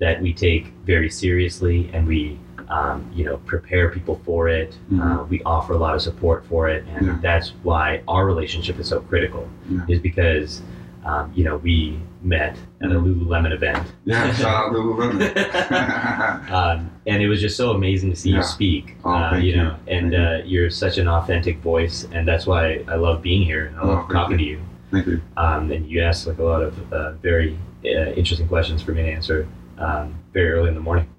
[0.00, 4.76] that we take very seriously, and we um, you know prepare people for it.
[4.90, 5.00] Mhm.
[5.20, 7.18] Uh, we offer a lot of support for it, and Yeah.
[7.22, 9.48] that's why our relationship is so critical.
[9.70, 9.80] Yeah.
[9.88, 10.62] Is because
[11.04, 12.94] um, you know we met at a.
[12.94, 14.32] Lululemon event, Yeah.
[14.32, 16.50] Shout out Lululemon.
[16.52, 18.36] um, and it was just so amazing to see Yeah.
[18.38, 18.96] you speak.
[19.04, 19.56] Oh, uh, you you.
[19.56, 23.66] know, and uh, you're such an authentic voice, and that's why I love being here.
[23.66, 24.44] and I Oh, love thank talking you.
[24.46, 24.60] to you.
[24.92, 25.20] Thank you.
[25.36, 29.08] Um, and you asked like a lot of uh, very interesting questions for me to
[29.10, 31.08] answer um, very early in the morning.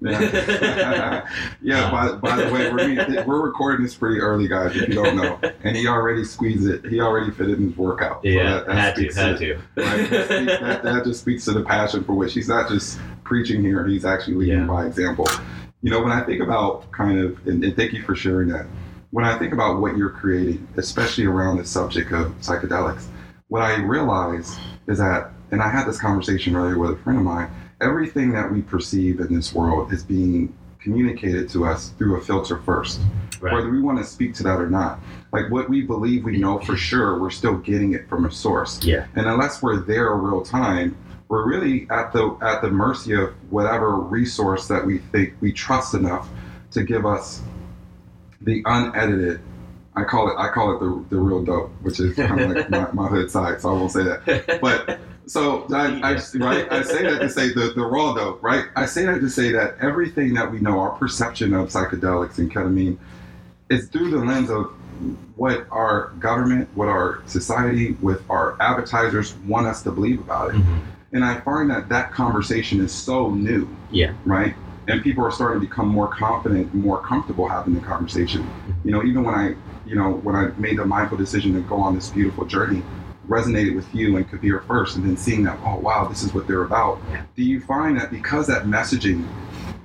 [1.62, 1.90] Yeah.
[1.90, 4.76] By, by the way, we're, we're recording this pretty early, guys.
[4.76, 6.84] If you don't know, and he already squeezed it.
[6.90, 8.22] He already fit it in his workout.
[8.22, 9.54] So yeah, that- that had to, had to.
[9.76, 10.10] Right?
[10.10, 10.28] That,
[10.60, 14.04] that, that just speaks to the passion for which he's not just preaching here; he's
[14.04, 14.66] actually leading Yeah.
[14.66, 15.26] by example.
[15.82, 18.66] You know, when I think about kind of, and, and thank you for sharing that.
[19.10, 23.04] When I think about what you're creating, especially around the subject of psychedelics,
[23.48, 24.56] what I realize
[24.88, 27.48] is that, and I had this conversation earlier with a friend of mine.
[27.80, 32.58] Everything that we perceive in this world is being communicated to us through a filter
[32.58, 33.00] first
[33.40, 33.52] Right.
[33.52, 35.00] whether we want to speak to that or not.
[35.32, 38.82] Like what we believe we know for sure, we're still getting it from a source.
[38.82, 39.06] Yeah.
[39.16, 40.96] And unless we're there real time,
[41.28, 45.94] we're really at the at the mercy of whatever resource that we think we trust
[45.94, 46.28] enough
[46.70, 47.42] to give us
[48.40, 49.40] the unedited.
[49.94, 52.70] I call it I call it the, the real dope, which is kind of like
[52.70, 54.58] my, my hood side, so I won't say that.
[54.60, 58.42] But so I, I just- right, I say that to say the, the raw dope,
[58.42, 58.66] right?
[58.76, 62.52] I say that to say that everything that we know, our perception of psychedelics and
[62.52, 62.98] ketamine,
[63.70, 64.72] is through the lens of
[65.36, 70.56] what our government, what our society, with our advertisers want us to believe about it.
[70.56, 70.78] Mhm.
[71.12, 74.12] And I find that that conversation is so new, Yeah.
[74.24, 74.54] right?
[74.88, 78.46] And people are starting to become more confident, more comfortable having the conversation.
[78.84, 79.54] You know, even when I,
[79.86, 82.82] you know, when I made the mindful decision to go on this beautiful journey,
[83.28, 86.46] resonated with you and Kabir first, and then seeing that, oh wow, this is what
[86.46, 87.00] they're about.
[87.36, 89.26] Do you find that because that messaging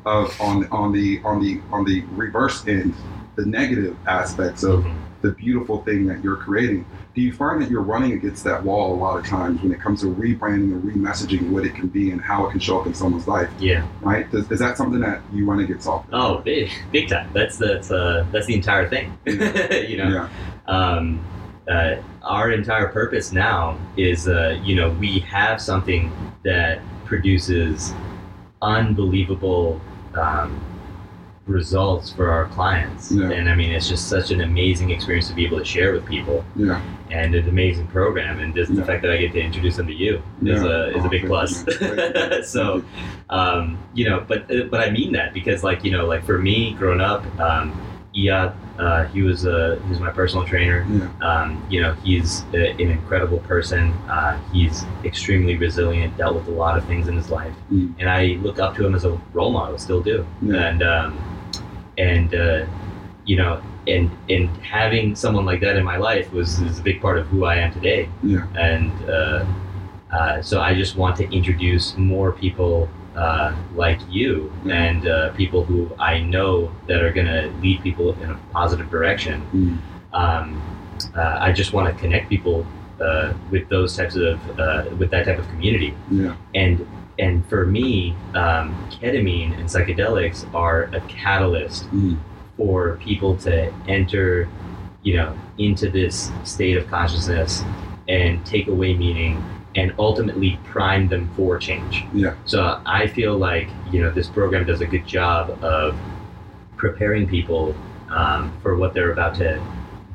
[0.06, 2.93] of on on the on the on the reverse end,
[3.36, 4.93] the negative aspects of Mhm.
[5.21, 8.93] the beautiful thing that you're creating, do you find that you're running against that wall
[8.93, 12.12] a lot of times when it comes to rebranding and remessaging what it can be
[12.12, 13.84] and how it can show up in someone's life, Yeah.
[14.02, 14.30] right?
[14.32, 16.10] Does, is that something that you run against often?
[16.13, 17.30] Oh, big, big time.
[17.34, 19.12] That's that's uh, that's the entire thing.
[19.25, 20.10] you know.
[20.10, 20.28] Yeah.
[20.67, 21.19] um,
[21.69, 26.12] uh, our entire purpose now is, uh, you know, we have something
[26.43, 27.93] that produces
[28.62, 29.79] unbelievable
[30.15, 30.60] um,
[31.45, 33.32] results for our clients, Yeah.
[33.32, 36.05] and I mean, it's just such an amazing experience to be able to share with
[36.05, 36.79] people, Yeah.
[37.10, 38.82] and an amazing program, and just Yeah.
[38.82, 41.10] the fact that I get to introduce them to you is a is Oh, a
[41.10, 41.65] big plus.
[41.65, 42.13] you, man.
[42.13, 42.84] Thank so,
[43.32, 46.73] um, you know, but but I mean that because, like, you know, like for me,
[46.77, 47.71] growing up, um,
[48.80, 50.86] uh, he was uh, he was my personal trainer.
[50.89, 51.10] Yeah.
[51.28, 53.92] Um, you know, he's a, an incredible person.
[54.10, 57.94] Uh, he's extremely resilient, dealt with a lot of things in his life, Mm.
[58.00, 60.26] and I look up to him as a role model, still do.
[60.42, 60.56] Yeah.
[60.68, 61.10] And um,
[61.98, 62.65] and uh,
[63.26, 67.02] you know, and and having someone like that in my life was is a big
[67.02, 68.08] part of who I am today.
[68.24, 68.48] Yeah.
[68.58, 69.46] And uh,
[70.12, 72.89] uh, so I just want to introduce more people.
[73.19, 74.29] Uh, like you
[74.71, 75.79] and uh, people who
[76.12, 79.77] I know that are going to lead people in a positive direction Mm.
[80.21, 80.45] um,
[81.19, 82.58] uh, I just want to connect people
[83.08, 85.91] uh, with those types of uh, with that type of community.
[86.12, 86.36] Yeah.
[86.63, 86.75] And
[87.25, 92.17] and for me, um, ketamine and psychedelics are a catalyst Mm.
[92.58, 92.77] for
[93.10, 93.53] people to
[93.97, 94.47] enter,
[95.08, 96.15] you know, into this
[96.53, 97.51] state of consciousness
[98.17, 99.34] and take away meaning
[99.80, 102.06] and ultimately prime them for change.
[102.13, 102.34] Yeah.
[102.46, 105.98] So I feel like you know this program does a good job of
[106.78, 107.74] preparing people
[108.10, 109.62] um, for what they're about to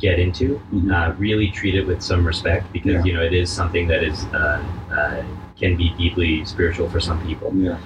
[0.00, 0.60] get into.
[0.72, 0.90] Mhm.
[0.92, 3.04] Uh, really treat it with some respect because Yeah.
[3.06, 4.60] you know it is something that is uh,
[4.98, 5.22] uh,
[5.60, 7.78] can be deeply spiritual for some people, Yeah.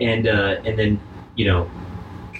[0.00, 0.92] and uh, and then
[1.36, 1.60] you know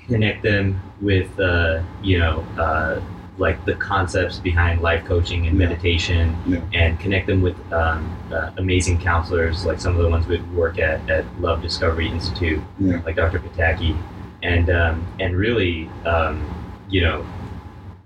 [0.09, 3.01] connect them with uh, you know uh,
[3.39, 5.67] like the concepts behind life coaching and Yeah.
[5.67, 6.59] meditation Yeah.
[6.75, 10.79] and connect them with um, uh, amazing counselors like some of the ones we work
[10.79, 13.01] at at Love Discovery Institute Yeah.
[13.07, 13.39] like Dr.
[13.39, 13.97] Pataki
[14.43, 16.47] and um, and really um,
[16.89, 17.25] you know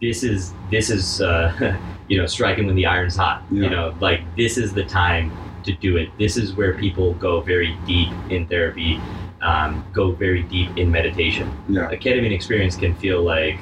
[0.01, 1.77] this is this is uh,
[2.09, 5.33] you know striking when the iron's hot you know like this is the time
[5.65, 9.01] to do it this is where people go very deep in therapy
[9.43, 11.91] um, go very deep in meditation Yeah.
[11.91, 13.59] a ketamine experience can feel like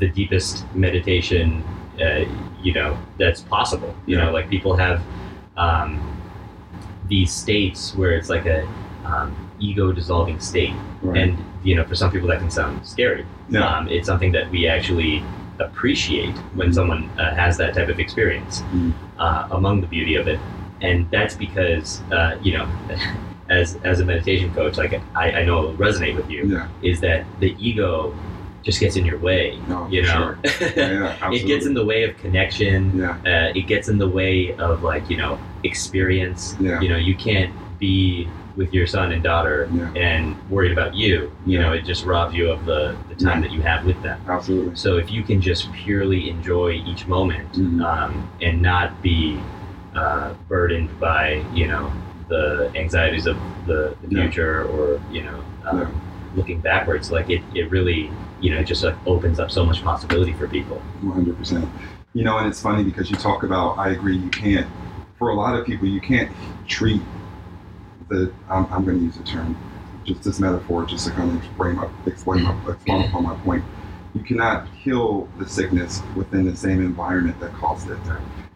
[0.00, 1.62] the deepest meditation
[2.00, 2.24] uh,
[2.62, 4.24] you know that's possible you Yeah.
[4.24, 5.02] know like people have
[5.56, 5.90] um,
[7.08, 8.66] these states where it's like a
[9.04, 11.16] um, ego dissolving state Right.
[11.22, 13.66] and you know for some people that can sound scary Yeah.
[13.66, 15.22] um, it's something that we actually
[15.58, 18.92] appreciate when someone uh, has that type of experience Mhm.
[19.18, 20.40] uh, among the beauty of it
[20.82, 22.66] and that's because uh, you know
[23.48, 26.68] as as a meditation coach like I, I know it will resonate with you yeah.
[26.82, 28.14] is that the ego
[28.62, 30.38] just gets in your way No, you know sure.
[30.76, 33.16] Yeah, yeah, it gets in the way of connection Yeah.
[33.26, 36.80] uh, it gets in the way of like you know experience Yeah.
[36.80, 39.90] you know you can't be with your son and daughter Yeah.
[39.94, 41.62] and worried about you you Yeah.
[41.66, 44.74] know it just robs you of the, the time that you have with them Absolutely.
[44.76, 47.82] so if you can just purely enjoy each moment Mhm.
[47.82, 49.40] um, and not be
[49.94, 51.90] uh, burdened by you know
[52.28, 56.00] the anxieties of the, the future or you know um,
[56.36, 59.82] looking backwards like it, it really you know it just like opens up so much
[59.82, 61.68] possibility for people 100%.
[62.12, 64.66] You know, and it's funny because you talk about, I agree, you can't,
[65.16, 66.30] for a lot of people, you can't
[66.66, 67.00] treat
[68.08, 69.56] the, I'm, I'm going to use the term,
[70.04, 73.64] just this metaphor, just to kind of explain my, explain my, explain upon my point.
[74.14, 77.98] You cannot heal the sickness within the same environment that caused it.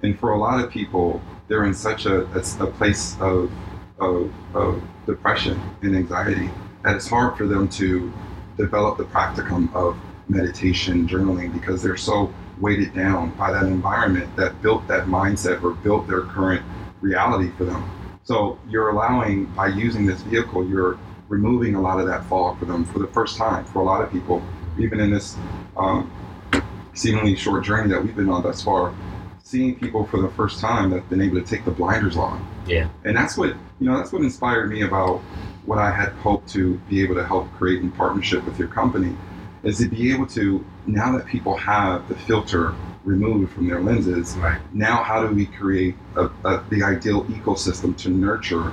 [0.02, 3.52] And for a lot of people, they're in such a, a, a place of,
[4.00, 6.50] of, of depression and anxiety
[6.82, 8.12] that it's hard for them to
[8.56, 9.96] develop the practicum of
[10.28, 15.72] meditation, journaling, because they're so weighted down by that environment that built that mindset or
[15.72, 16.64] built their current
[17.00, 17.90] reality for them.
[18.22, 22.64] So you're allowing, by using this vehicle, you're removing a lot of that fog for
[22.64, 23.64] them for the first time.
[23.66, 24.42] For a lot of people,
[24.78, 25.36] even in this
[25.76, 26.10] um,
[26.94, 28.94] seemingly short journey that we've been on thus far,
[29.42, 32.40] seeing people for the first time that've been able to take the blinders off.
[32.66, 32.88] Yeah.
[33.04, 35.20] And that's what, you know, that's what inspired me about
[35.66, 39.16] what I had hoped to be able to help create in partnership with your company
[39.62, 42.74] is to be able to, now that people have the filter
[43.04, 47.96] removed from their lenses, right now how do we create a, a, the ideal ecosystem
[47.98, 48.72] to nurture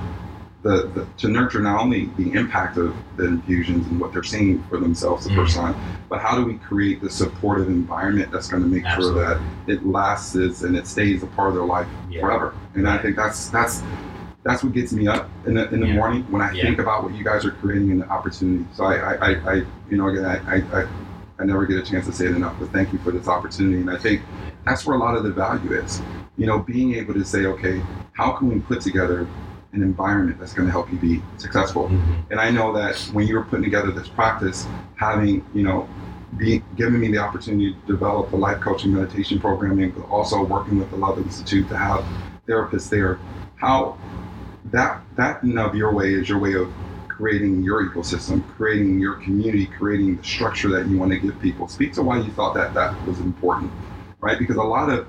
[0.64, 4.62] the, the to nurture not only the impact of the infusions and what they're seeing
[4.64, 5.36] for themselves the mm.
[5.38, 5.76] first time,
[6.08, 9.24] but how do we create the supportive environment that's going to make Absolutely.
[9.24, 12.22] sure that it lasts and it stays a part of their life Yeah.
[12.22, 12.54] forever.
[12.76, 13.82] And I think that's that's
[14.44, 15.96] that's what gets me up in the, in the Yeah.
[15.96, 16.64] morning when I Yeah.
[16.64, 18.66] think about what you guys are creating and the opportunity.
[18.74, 19.54] So I, I, I, I
[19.90, 20.88] you know, again, I, I,
[21.40, 23.82] I, never get a chance to say it enough, but thank you for this opportunity.
[23.82, 24.22] And I think
[24.64, 26.00] that's where a lot of the value is.
[26.38, 27.82] You know, being able to say, okay,
[28.14, 29.28] how can we put together
[29.74, 31.90] an environment that's going to help you be successful?
[31.90, 32.26] Mhm.
[32.30, 35.88] And I know that when you were putting together this practice, having, you know,
[36.38, 40.78] be giving me the opportunity to develop the life coaching meditation programming, but also working
[40.78, 42.06] with the Love Institute to have
[42.48, 43.20] therapists there,
[43.56, 43.98] how
[44.66, 46.72] that that in of your way is your way of
[47.08, 51.68] creating your ecosystem, creating your community, creating the structure that you want to give people.
[51.68, 53.72] Speak to why you thought that that was important,
[54.20, 54.40] right?
[54.40, 55.08] Because a lot of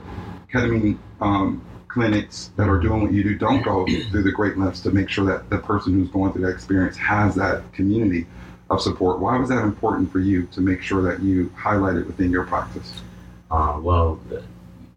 [0.52, 4.80] ketamine um, clinics that are doing what you do don't go through the great lengths
[4.80, 8.26] to make sure that the person who's going through that experience has that community
[8.70, 9.20] of support.
[9.20, 12.44] Why was that important for you to make sure that you highlight it within your
[12.44, 13.02] practice?
[13.50, 14.18] Uh, well,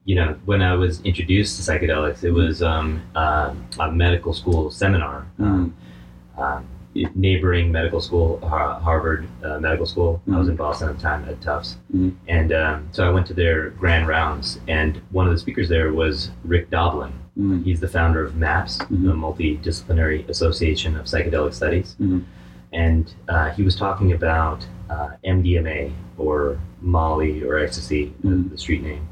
[0.05, 4.69] you know, when I was introduced to psychedelics, it was um, uh, a medical school
[4.71, 5.25] seminar.
[5.39, 5.75] Um,
[6.37, 6.65] um,
[7.13, 10.21] neighboring medical school, Harvard uh, Medical School.
[10.31, 12.13] I was in Boston at the time at Tufts, Mhm.
[12.29, 14.59] and um, so I went to their grand rounds.
[14.69, 17.11] And one of the speakers there was Rick Doblin.
[17.37, 17.65] Mm.
[17.65, 19.03] He's the founder of MAPS, Mhm.
[19.07, 21.97] the Multidisciplinary Association of Psychedelic Studies.
[22.01, 22.23] Mhm.
[22.71, 28.83] And uh, he was talking about uh, MDMA or Molly or ecstasy, the- the street
[28.83, 29.05] name.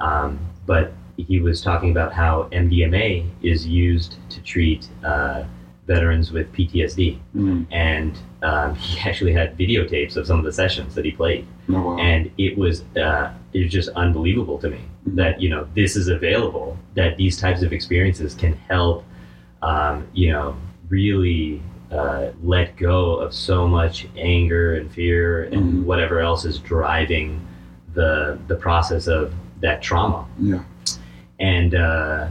[0.00, 5.44] Um, but he was talking about how MDMA is used to treat uh,
[5.86, 7.18] veterans with PTSD.
[7.34, 7.66] Mm.
[7.70, 11.72] And um, he actually had videotapes of some of the sessions that he played Oh,
[11.82, 11.98] wow.
[11.98, 15.14] and it was uh, it was just unbelievable to me Mhm.
[15.16, 19.04] that you know this is available that these types of experiences can help
[19.62, 20.56] um, you know
[20.88, 25.84] really uh, let go of so much anger and fear and Mhm.
[25.84, 27.40] whatever else is driving
[27.94, 30.62] the the process of that trauma yeah.
[31.40, 32.28] and uh,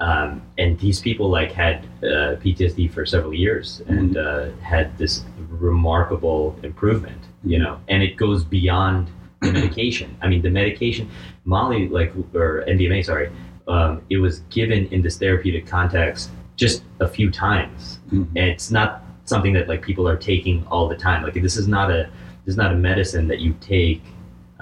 [0.00, 5.22] um, and these people like had uh, PTSD for several years and uh, had this
[5.48, 9.10] remarkable improvement, you know, and it goes beyond
[9.42, 10.16] the medication.
[10.20, 11.08] I mean, the medication,
[11.44, 13.30] Molly, like or MDMA, sorry,
[13.68, 18.26] um, it was given in this therapeutic context just a few times, Mhm.
[18.34, 21.22] and it's not something that like people are taking all the time.
[21.22, 22.10] Like this is not a
[22.44, 24.02] this is not a medicine that you take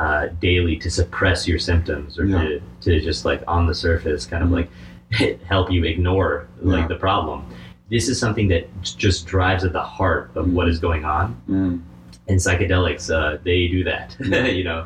[0.01, 2.43] uh, daily to suppress your symptoms or Yeah.
[2.43, 4.59] to, to just like on the surface kind of Mhm.
[4.59, 6.89] like help you ignore like Yeah.
[6.89, 7.45] the problem.
[7.91, 10.53] This is something that just drives at the heart of Mhm.
[10.57, 11.37] what is going on.
[11.49, 11.81] Mm,
[12.29, 14.17] And psychedelics, uh, they do that.
[14.59, 14.81] You know,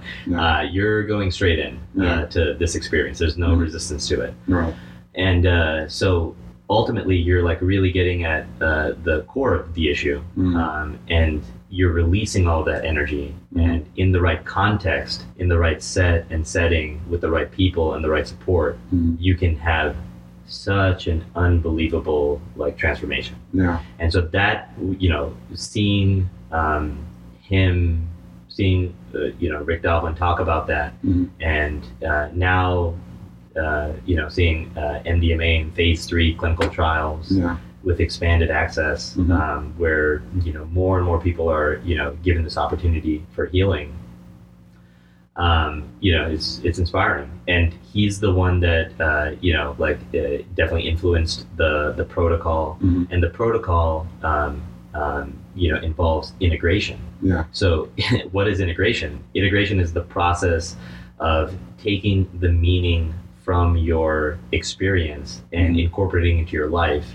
[0.44, 3.18] uh, you're going straight in uh, to this experience.
[3.18, 3.60] There's no Mhm.
[3.66, 4.74] resistance to it right.
[5.14, 6.34] and uh, so
[6.70, 11.42] ultimately you're like really getting at uh, the core of the issue Mm, um, and
[11.76, 13.64] you're releasing all that energy Mhm.
[13.68, 17.86] and in the right context in the right set and setting with the right people
[17.94, 19.90] and the right support mm, you can have
[20.46, 22.26] such an unbelievable
[22.62, 23.78] like transformation yeah.
[24.00, 24.56] and so that
[25.02, 26.10] you know seeing
[26.60, 26.84] um,
[27.40, 27.74] him
[28.48, 31.28] seeing uh, you know rick Doblin talk about that Mhm.
[31.40, 32.94] and uh, now
[33.62, 37.56] uh, you know seeing uh, mdma in phase three clinical trials Yeah.
[37.84, 39.30] With expanded access Mhm.
[39.30, 43.46] um, where you know more and more people are you know given this opportunity for
[43.46, 43.92] healing
[45.36, 49.98] um, you know it's it's inspiring and he's the one that uh, you know like
[50.14, 53.08] uh, definitely influenced the the protocol Mhm.
[53.10, 54.62] and the protocol um,
[54.94, 57.44] um, you know involves integration Yeah.
[57.52, 57.88] so
[58.32, 60.76] what is integration integration is the process
[61.18, 63.12] of taking the meaning
[63.42, 65.84] from your experience and Mhm.
[65.84, 67.08] incorporating into your life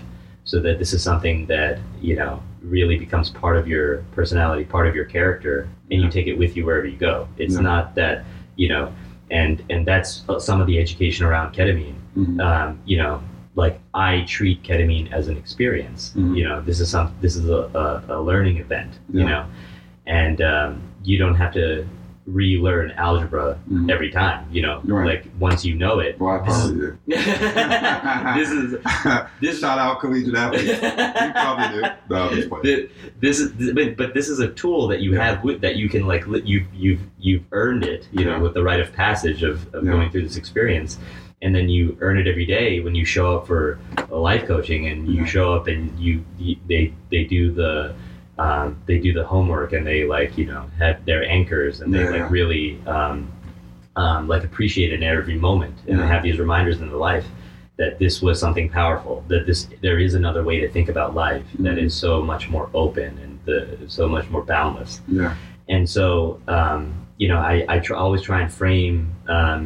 [0.50, 2.42] so that this is something that you know
[2.76, 3.88] really becomes part of your
[4.18, 6.06] personality part of your character and Yeah.
[6.06, 7.60] you take it with you wherever you go it's Yeah.
[7.70, 8.24] not that
[8.56, 8.92] you know
[9.30, 12.40] and and that's some of the education around ketamine Mhm.
[12.48, 13.22] um, you know,
[13.54, 16.12] like I treat ketamine as an experience.
[16.16, 16.36] Mhm.
[16.36, 18.92] You know, this is some this is a, a, a learning event.
[19.12, 19.42] You know,
[20.06, 20.70] and um,
[21.04, 21.86] you don't have to
[22.32, 23.90] relearn algebra Mhm.
[23.90, 24.44] every time.
[24.52, 25.06] You know, Right.
[25.06, 26.18] like once you know it.
[26.18, 26.96] Well, I this is- do.
[27.06, 28.76] this is
[29.40, 30.68] this Shout out collegiate athletes.
[30.68, 31.88] You probably do.
[32.08, 35.24] No, just this is but, but this is a tool that you Yeah.
[35.24, 38.62] have with that you can like you've you've you've earned it you know with the
[38.62, 39.92] rite of passage of, of Yeah.
[39.92, 40.98] going through this experience
[41.42, 43.78] and then you earn it every day when you show up for
[44.10, 45.24] a life coaching and you Yeah.
[45.24, 47.94] show up and you, you they they do the
[48.44, 52.04] um, they do the homework and they like you know have their anchors and they
[52.04, 52.64] Yeah, like really
[52.96, 53.16] um,
[53.96, 56.06] um, like appreciate it in every moment and Yeah.
[56.06, 57.26] have these reminders in their life
[57.76, 61.44] that this was something powerful that this there is another way to think about life
[61.66, 61.84] that Mhm.
[61.86, 65.34] is so much more open and the, so much more boundless Yeah.
[65.68, 66.04] and so
[66.56, 66.80] um,
[67.18, 68.96] you know i, I tr- always try and frame
[69.36, 69.60] um,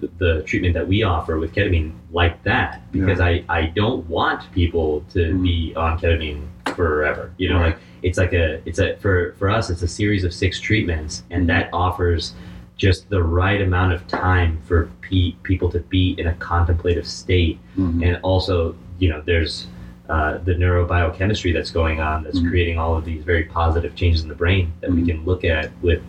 [0.00, 4.40] the, the treatment that we offer with ketamine like that because I, I don't want
[4.60, 5.42] people to Mhm.
[5.48, 6.42] be on ketamine
[6.78, 7.74] forever you know Right.
[7.74, 11.24] like it's like a it's a for for us it's a series of six treatments
[11.30, 12.34] and that offers
[12.76, 17.58] just the right amount of time for pe- people to be in a contemplative state
[17.76, 18.06] Mhm.
[18.06, 19.66] and also you know there's
[20.08, 22.48] uh, the neurobiochemistry that's going on that's Mhm.
[22.50, 25.06] creating all of these very positive changes in the brain that we Mhm.
[25.08, 26.00] can look at with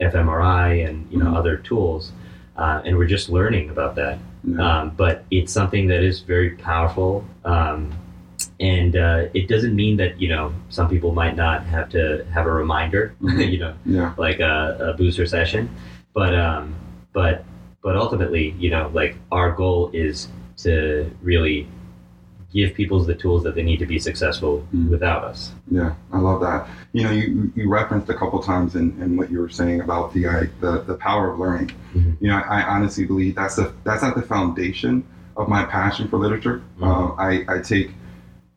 [0.00, 1.36] fMRI and you know Mhm.
[1.40, 2.12] other tools
[2.56, 4.56] uh, and we're just learning about that Yeah.
[4.80, 7.90] um, but it's something that is very powerful um,
[8.62, 12.46] and uh, it doesn't mean that you know some people might not have to have
[12.46, 13.50] a reminder Mhm.
[13.52, 14.14] you know yeah.
[14.16, 14.54] like a,
[14.90, 15.68] a booster session
[16.14, 16.74] but um
[17.12, 17.44] but
[17.82, 20.28] but ultimately you know like our goal is
[20.64, 21.66] to really
[22.52, 24.90] give people the tools that they need to be successful Mhm.
[24.90, 25.40] without us
[25.70, 26.60] Yeah, I love that.
[26.92, 30.12] You know, you you referenced a couple times in, in what you were saying about
[30.14, 31.70] the uh, the, the power of learning.
[31.96, 32.12] Mhm.
[32.20, 35.02] You know, I, I honestly believe that's the that's at the foundation
[35.40, 36.56] of my passion for literature.
[36.78, 36.86] Mhm.
[36.88, 37.88] Uh, I I take,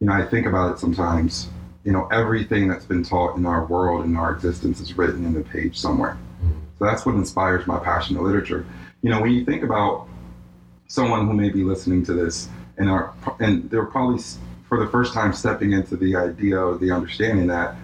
[0.06, 1.49] you know, I think about it sometimes.
[1.84, 5.34] You know, everything that's been taught in our world and our existence is written in
[5.34, 6.16] the page somewhere.
[6.78, 8.68] So that's what inspires my passion to literature.
[9.01, 10.08] You know, when you think about
[10.86, 14.22] someone who may be listening to this and are and they're probably
[14.70, 17.76] for the first time stepping into the idea or the understanding that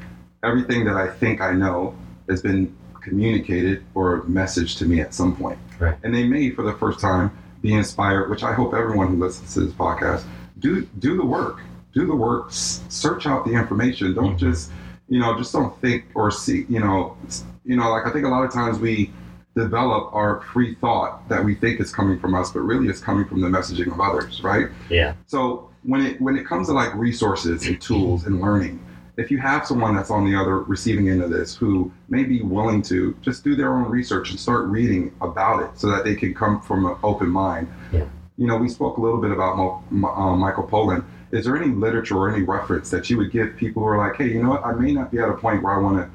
[0.43, 1.95] everything that I think I know
[2.30, 5.57] has been communicated or messaged to me at some point.
[5.80, 5.97] Right.
[6.03, 9.55] And they may for the first time be inspired, which I hope everyone who listens
[9.55, 10.24] to this podcast
[10.59, 11.61] do do the work.
[11.93, 12.47] Do the work.
[12.49, 14.13] Search out the information.
[14.13, 14.39] Don't Mhm.
[14.39, 14.71] just
[15.09, 17.17] you know just don't think or see you know
[17.65, 19.11] you know like I think a lot of times we
[19.55, 23.25] develop our free thought that we think is coming from us, but really it's coming
[23.25, 24.67] from the messaging of others, right?
[24.89, 28.79] yeah So when it when it comes to like resources and tools and learning,
[29.17, 32.41] if you have someone that's on the other receiving end of this who may be
[32.41, 36.15] willing to just do their own research and start reading about it so that they
[36.15, 37.67] can come from an open mind.
[37.91, 38.05] Yeah.
[38.37, 41.03] You know, we spoke a little bit about Mo, Mo- uh, Michael Pollan.
[41.32, 44.17] Is there any literature or any reference that you would give people who are like,
[44.17, 46.09] hey, you know what, I may not be at a point where I want to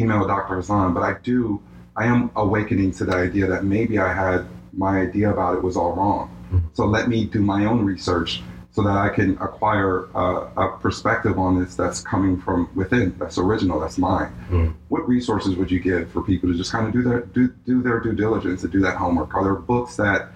[0.00, 0.56] email Dr.
[0.56, 1.60] Hassan, but I do
[1.94, 5.76] I am awakening to the idea that maybe I had my idea about it was
[5.76, 6.30] all wrong.
[6.50, 6.62] Mhm.
[6.72, 11.38] So let me do my own research so that I can acquire a, a perspective
[11.38, 14.32] on this that's coming from within, that's original, that's mine.
[14.50, 14.72] Mhm.
[14.88, 17.82] What resources would you give for people to just kind of do their do, do
[17.82, 19.34] their due diligence and do that homework?
[19.34, 20.30] Are there books that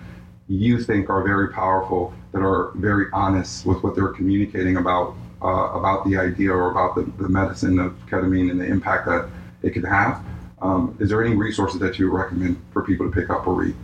[0.48, 5.70] you think are very powerful that are very honest with what they're communicating about uh,
[5.78, 9.28] about the idea or about the, the medicine of ketamine and the impact that
[9.62, 10.22] it could have?
[10.60, 13.74] Um, is there any resources that you recommend for people to pick up or read?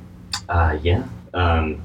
[0.49, 1.05] Uh, yeah.
[1.35, 1.81] Um,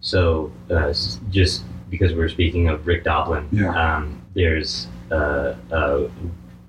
[0.00, 0.92] so uh,
[1.30, 3.70] just because we're speaking of Rick Doblin, Yeah.
[3.96, 6.08] um, there's uh, a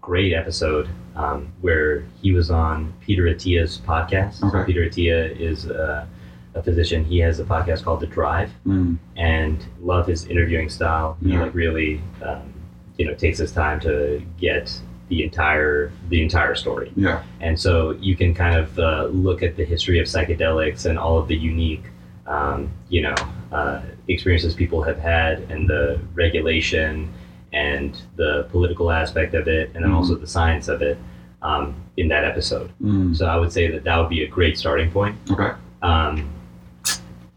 [0.01, 4.35] great episode um, where he was on Peter Attia's podcast.
[4.35, 6.05] So Peter Attia is uh,
[6.53, 7.03] a physician.
[7.05, 11.17] He has a podcast called The Drive, Mm, and love his interviewing style.
[11.23, 12.53] He like really, um,
[12.97, 14.71] you know, takes his time to get
[15.09, 16.91] the entire the entire story.
[16.95, 20.97] yeah, And so you can kind of uh, look at the history of psychedelics and
[20.97, 21.83] all of the unique,
[22.27, 23.15] um, you know,
[23.51, 27.11] uh, experiences people have had and the regulation
[27.53, 29.95] and the political aspect of it, and then Mhm.
[29.97, 30.97] also the science of it
[31.41, 32.69] um, in that episode.
[32.81, 35.15] mm, So I would say that that would be a great starting point.
[35.31, 36.29] okay, Um,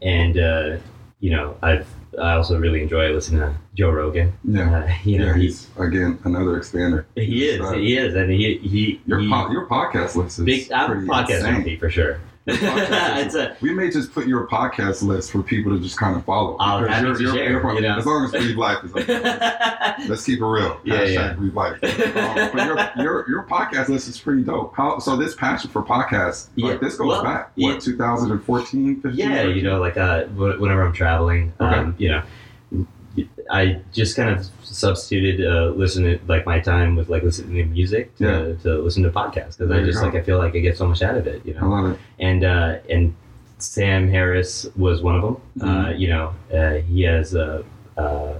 [0.01, 0.77] and, uh,
[1.19, 1.87] you know, I've,
[2.21, 4.33] I also really enjoy listening to Joe Rogan.
[4.43, 4.83] yeah.
[4.85, 7.05] Uh, you know, yeah, he's, he's again another expander.
[7.15, 8.15] he is, Uh, he is.
[8.15, 11.79] And he, he, Your he po- your podcast list is big, I'm podcast insane.
[11.79, 12.19] for sure.
[12.45, 15.97] Your podcast it's a, we may just put your podcast list for people to just
[15.97, 16.55] kind of follow.
[16.59, 17.97] I'll Because happy your- to your- share, your- you know.
[17.97, 19.95] As long as Breathe Life is up there.
[20.07, 20.79] Let's keep it real.
[20.83, 21.33] Yeah, Hashtag yeah.
[21.33, 21.79] Breathe Life.
[22.15, 24.73] Um, but your, your your podcast list is pretty dope.
[24.75, 25.15] How so?
[25.17, 27.73] This passion for podcasts, Yeah, like this goes well, back yeah.
[27.73, 29.17] what 2014, 15?
[29.17, 32.21] yeah, you know, like uh, whenever I'm traveling, um, you know,
[33.51, 38.15] I just kind of substituted uh, listening like my time with like listening to music
[38.17, 38.63] to, Yeah.
[38.63, 40.05] to listen to podcasts because I just go.
[40.07, 41.91] like I feel like I get so much out of it, you know, I love
[41.91, 41.99] it.
[42.19, 43.15] and uh, and
[43.59, 45.37] Sam Harris was one of them.
[45.61, 45.99] Uh, Mhm.
[45.99, 47.63] you know, uh, he has a,
[47.97, 48.35] a,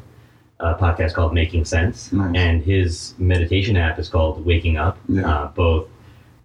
[0.59, 2.35] a podcast called Making Sense, Nice.
[2.35, 4.97] and his meditation app is called Waking Up.
[5.07, 5.29] Yeah.
[5.29, 5.87] Uh, both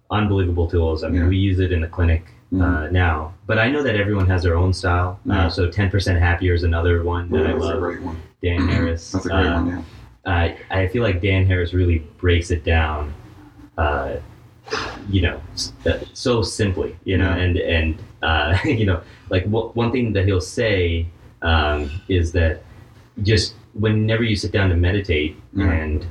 [0.09, 1.03] unbelievable tools.
[1.03, 1.27] I mean, Yeah.
[1.29, 2.91] we use it in the clinic uh, Mhm.
[2.91, 5.19] now, but I know that everyone has their own style.
[5.25, 5.45] Yeah.
[5.45, 7.79] Uh, so, ten percent happier is another one that I That's a love.
[7.79, 8.17] great one.
[8.43, 9.11] Dan Harris.
[9.11, 9.67] That's a great Uh, one.
[9.67, 9.81] Yeah.
[10.25, 13.13] I I feel like Dan Harris really breaks it down,
[13.77, 14.15] uh,
[15.09, 15.39] you know,
[15.85, 17.43] uh, so simply, you know, Yeah.
[17.43, 18.99] and and uh, you know,
[19.29, 21.07] like w- one thing that he'll say
[21.41, 22.61] um, is that
[23.23, 25.71] just whenever you sit down to meditate Yeah.
[25.71, 26.05] and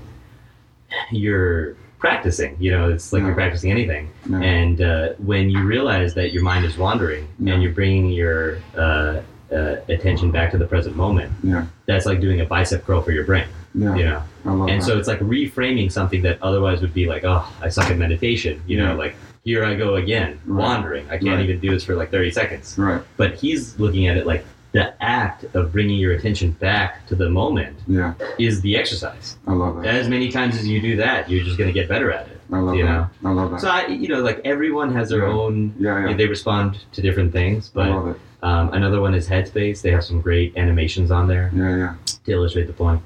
[1.12, 3.26] you're practicing, you know, it's like Yeah.
[3.26, 4.40] you're practicing anything, Yeah.
[4.40, 7.52] and uh, when you realize that your mind is wandering Yeah.
[7.54, 9.20] and you're bringing your uh,
[9.52, 11.66] uh, attention back to the present moment, Yeah.
[11.86, 13.94] that's like doing a bicep curl for your brain Yeah.
[13.96, 14.82] you know and that.
[14.82, 18.60] so it's like reframing something that otherwise would be like oh i suck at meditation
[18.66, 20.60] you know like here i go again Right.
[20.64, 21.40] wandering i can't Right.
[21.48, 23.00] even do this for like 30 seconds right.
[23.16, 27.28] but he's looking at it like the act of bringing your attention back to the
[27.28, 28.14] moment Yeah.
[28.38, 29.86] is the exercise I love that.
[29.94, 32.40] as many times as you do that you're just going to get better at it
[32.52, 33.08] I love you that.
[33.24, 33.60] I love that.
[33.60, 35.32] so i you know like everyone has their Yeah.
[35.34, 36.08] own yeah.
[36.08, 36.16] Yeah.
[36.16, 38.16] they respond to different things I but love it.
[38.42, 41.76] um, another one is headspace they have some great animations on there Yeah.
[41.76, 41.94] Yeah.
[42.24, 43.02] to illustrate the point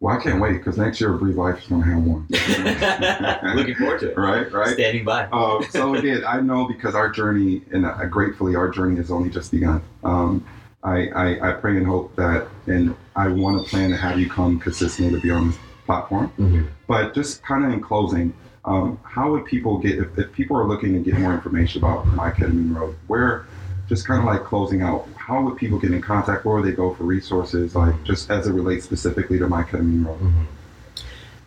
[0.00, 2.26] Well, I can't wait because next year Breathe Life is going to have one.
[3.56, 4.50] looking forward to it right.
[4.52, 4.74] Right.
[4.74, 8.96] standing by Uh, so again, I know because our journey, and uh, gratefully, our journey
[8.96, 9.80] has only just begun.
[10.04, 10.44] Um,
[10.86, 14.30] I, I, I pray and hope that, and I want to plan to have you
[14.30, 16.32] come consistently to be on this platform.
[16.38, 16.68] Mhm.
[16.86, 18.32] But just kind of in closing,
[18.64, 22.06] um, how would people get if, if people are looking to get more information about
[22.06, 22.94] My Ketamine Road?
[23.08, 23.46] Where,
[23.88, 26.44] just kind of like closing out, how would people get in contact?
[26.44, 27.74] Where would they go for resources?
[27.74, 30.20] Like just as it relates specifically to My Ketamine Road.
[30.20, 30.46] Mhm.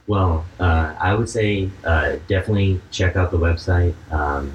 [0.07, 3.93] Well, uh, I would say uh, definitely check out the website.
[4.11, 4.51] Um,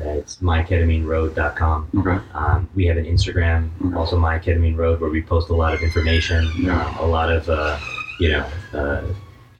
[0.00, 1.88] it's myketamineroad.com.
[1.98, 2.18] Okay.
[2.34, 3.96] Um, we have an Instagram, Okay.
[3.96, 6.84] also myketamine road, where we post a lot of information, Yeah.
[6.86, 7.78] um, a lot of uh,
[8.18, 9.02] you know uh,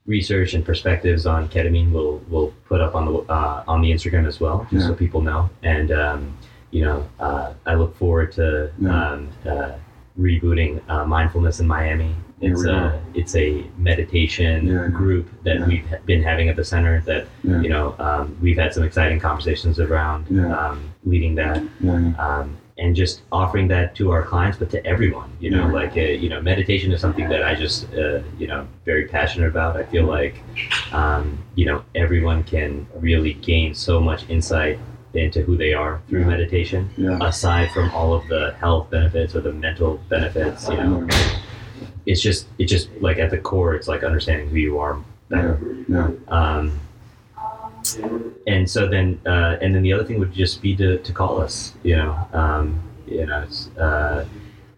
[0.07, 1.93] research and perspectives on ketamine.
[1.93, 5.21] We'll we'll put up on the uh, on the Instagram as well, just so people
[5.21, 5.49] know.
[5.63, 6.37] And um,
[6.71, 9.73] you know, uh, I look forward to Yeah.
[10.19, 12.15] Rebooting uh, mindfulness in Miami.
[12.41, 15.67] It's a it's a meditation Yeah, group that Yeah.
[15.67, 17.01] we've been having at the center.
[17.03, 21.63] That you know um, we've had some exciting conversations around um, leading that
[22.19, 25.31] um, and just offering that to our clients, but to everyone.
[25.39, 28.67] You know, like uh, you know, meditation is something that I just uh, you know
[28.87, 29.77] very passionate about.
[29.77, 30.37] I feel like
[30.93, 34.79] um, you know everyone can really gain so much insight
[35.15, 36.27] into who they are through Yeah.
[36.29, 37.19] meditation, Yeah.
[37.21, 40.69] aside from all of the health benefits or the mental benefits.
[40.69, 41.09] You know,
[42.07, 44.97] it's just it's just like at the core, it's like understanding who you are
[45.29, 45.59] better.
[45.89, 46.11] Yeah.
[46.29, 46.73] Um,
[48.47, 51.41] and so then, uh, and then the other thing would just be to, to call
[51.41, 51.75] us.
[51.83, 53.45] You know, um, you know,
[53.79, 54.25] uh,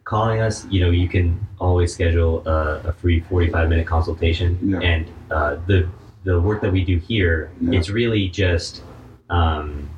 [0.04, 0.66] calling us.
[0.70, 4.80] You know, you can always schedule a, a free forty-five minute consultation, Yeah.
[4.80, 5.88] and uh, the
[6.24, 8.82] the work that we do here, it's really just
[9.28, 9.90] um,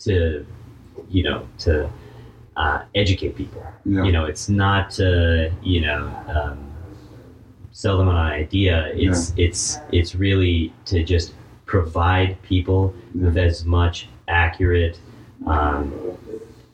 [0.00, 0.46] to,
[1.08, 1.90] you know, to
[2.56, 3.64] uh, educate people.
[3.84, 4.04] Yeah.
[4.04, 6.06] You know, it's not to, you know.
[6.28, 6.66] Um,
[7.72, 11.32] sell them an idea it's it's it's really to just
[11.64, 14.98] provide people with as much accurate
[15.46, 15.92] um,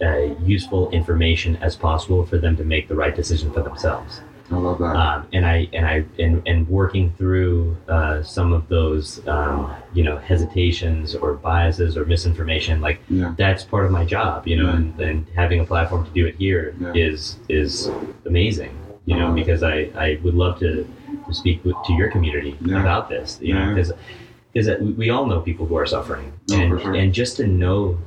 [0.02, 4.20] uh, useful information as possible for them to make the right decision for themselves
[4.50, 4.94] I love that.
[4.96, 10.04] um, and I and I and, and working through uh, some of those um, you
[10.04, 13.34] know hesitations or biases or misinformation like yeah.
[13.36, 14.76] that's part of my job you know Yeah.
[14.76, 17.56] and, and having a platform to do it here is Yeah.
[17.58, 17.90] is
[18.26, 18.72] amazing
[19.04, 19.34] you know Uh-huh.
[19.34, 20.86] because I, I would love to,
[21.26, 23.92] to speak with, to your community about this you know because
[24.52, 26.94] because we, all know people who are suffering No, and for sure.
[26.94, 27.98] and just to know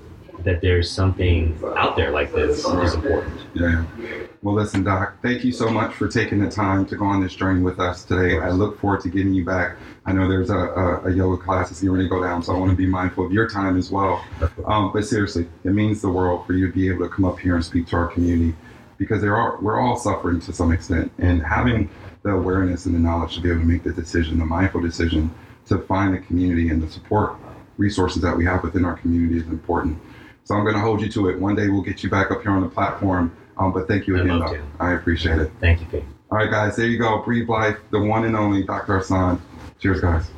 [0.46, 3.84] that there's something out there like this is important Yeah.
[4.42, 7.36] Well, listen, Doc, thank you so much for taking the time to go on this
[7.36, 8.40] journey with us today.
[8.40, 9.76] I look forward to getting you back.
[10.06, 12.58] I know there's a, a, a yoga class that's ready to go down, so I
[12.58, 14.24] want to be mindful of your time as well.
[14.66, 17.38] Um, but seriously, it means the world for you to be able to come up
[17.38, 18.56] here and speak to our community
[18.98, 21.90] because there are we're all suffering to some extent, and having
[22.24, 25.30] the awareness and the knowledge to be able to make the decision, the mindful decision
[25.68, 27.36] to find the community and the support
[27.76, 30.00] resources that we have within our community is important.
[30.46, 31.40] So I'm going to hold you to it.
[31.40, 33.36] One day we'll get you back up here on the platform.
[33.60, 34.62] Um, but thank you I'd again, love to.
[34.80, 35.52] I appreciate it.
[35.60, 36.04] thank you Pete.
[36.32, 37.22] All right, guys, there you go.
[37.24, 39.00] Breathe Life, the one and only Dr.
[39.00, 39.42] Hassan.
[39.80, 40.30] Cheers, guys.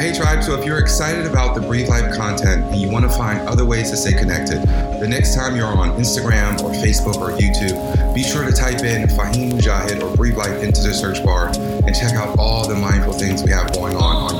[0.00, 3.10] Hey Tribe, so if you're excited about the Breathe Life content and you want to
[3.10, 4.62] find other ways to stay connected,
[4.98, 9.08] the next time you're on Instagram or Facebook or YouTube, be sure to type in
[9.08, 13.12] Fahim Mujahid or Breathe Life into the search bar and check out all the mindful
[13.12, 14.39] things we have going on on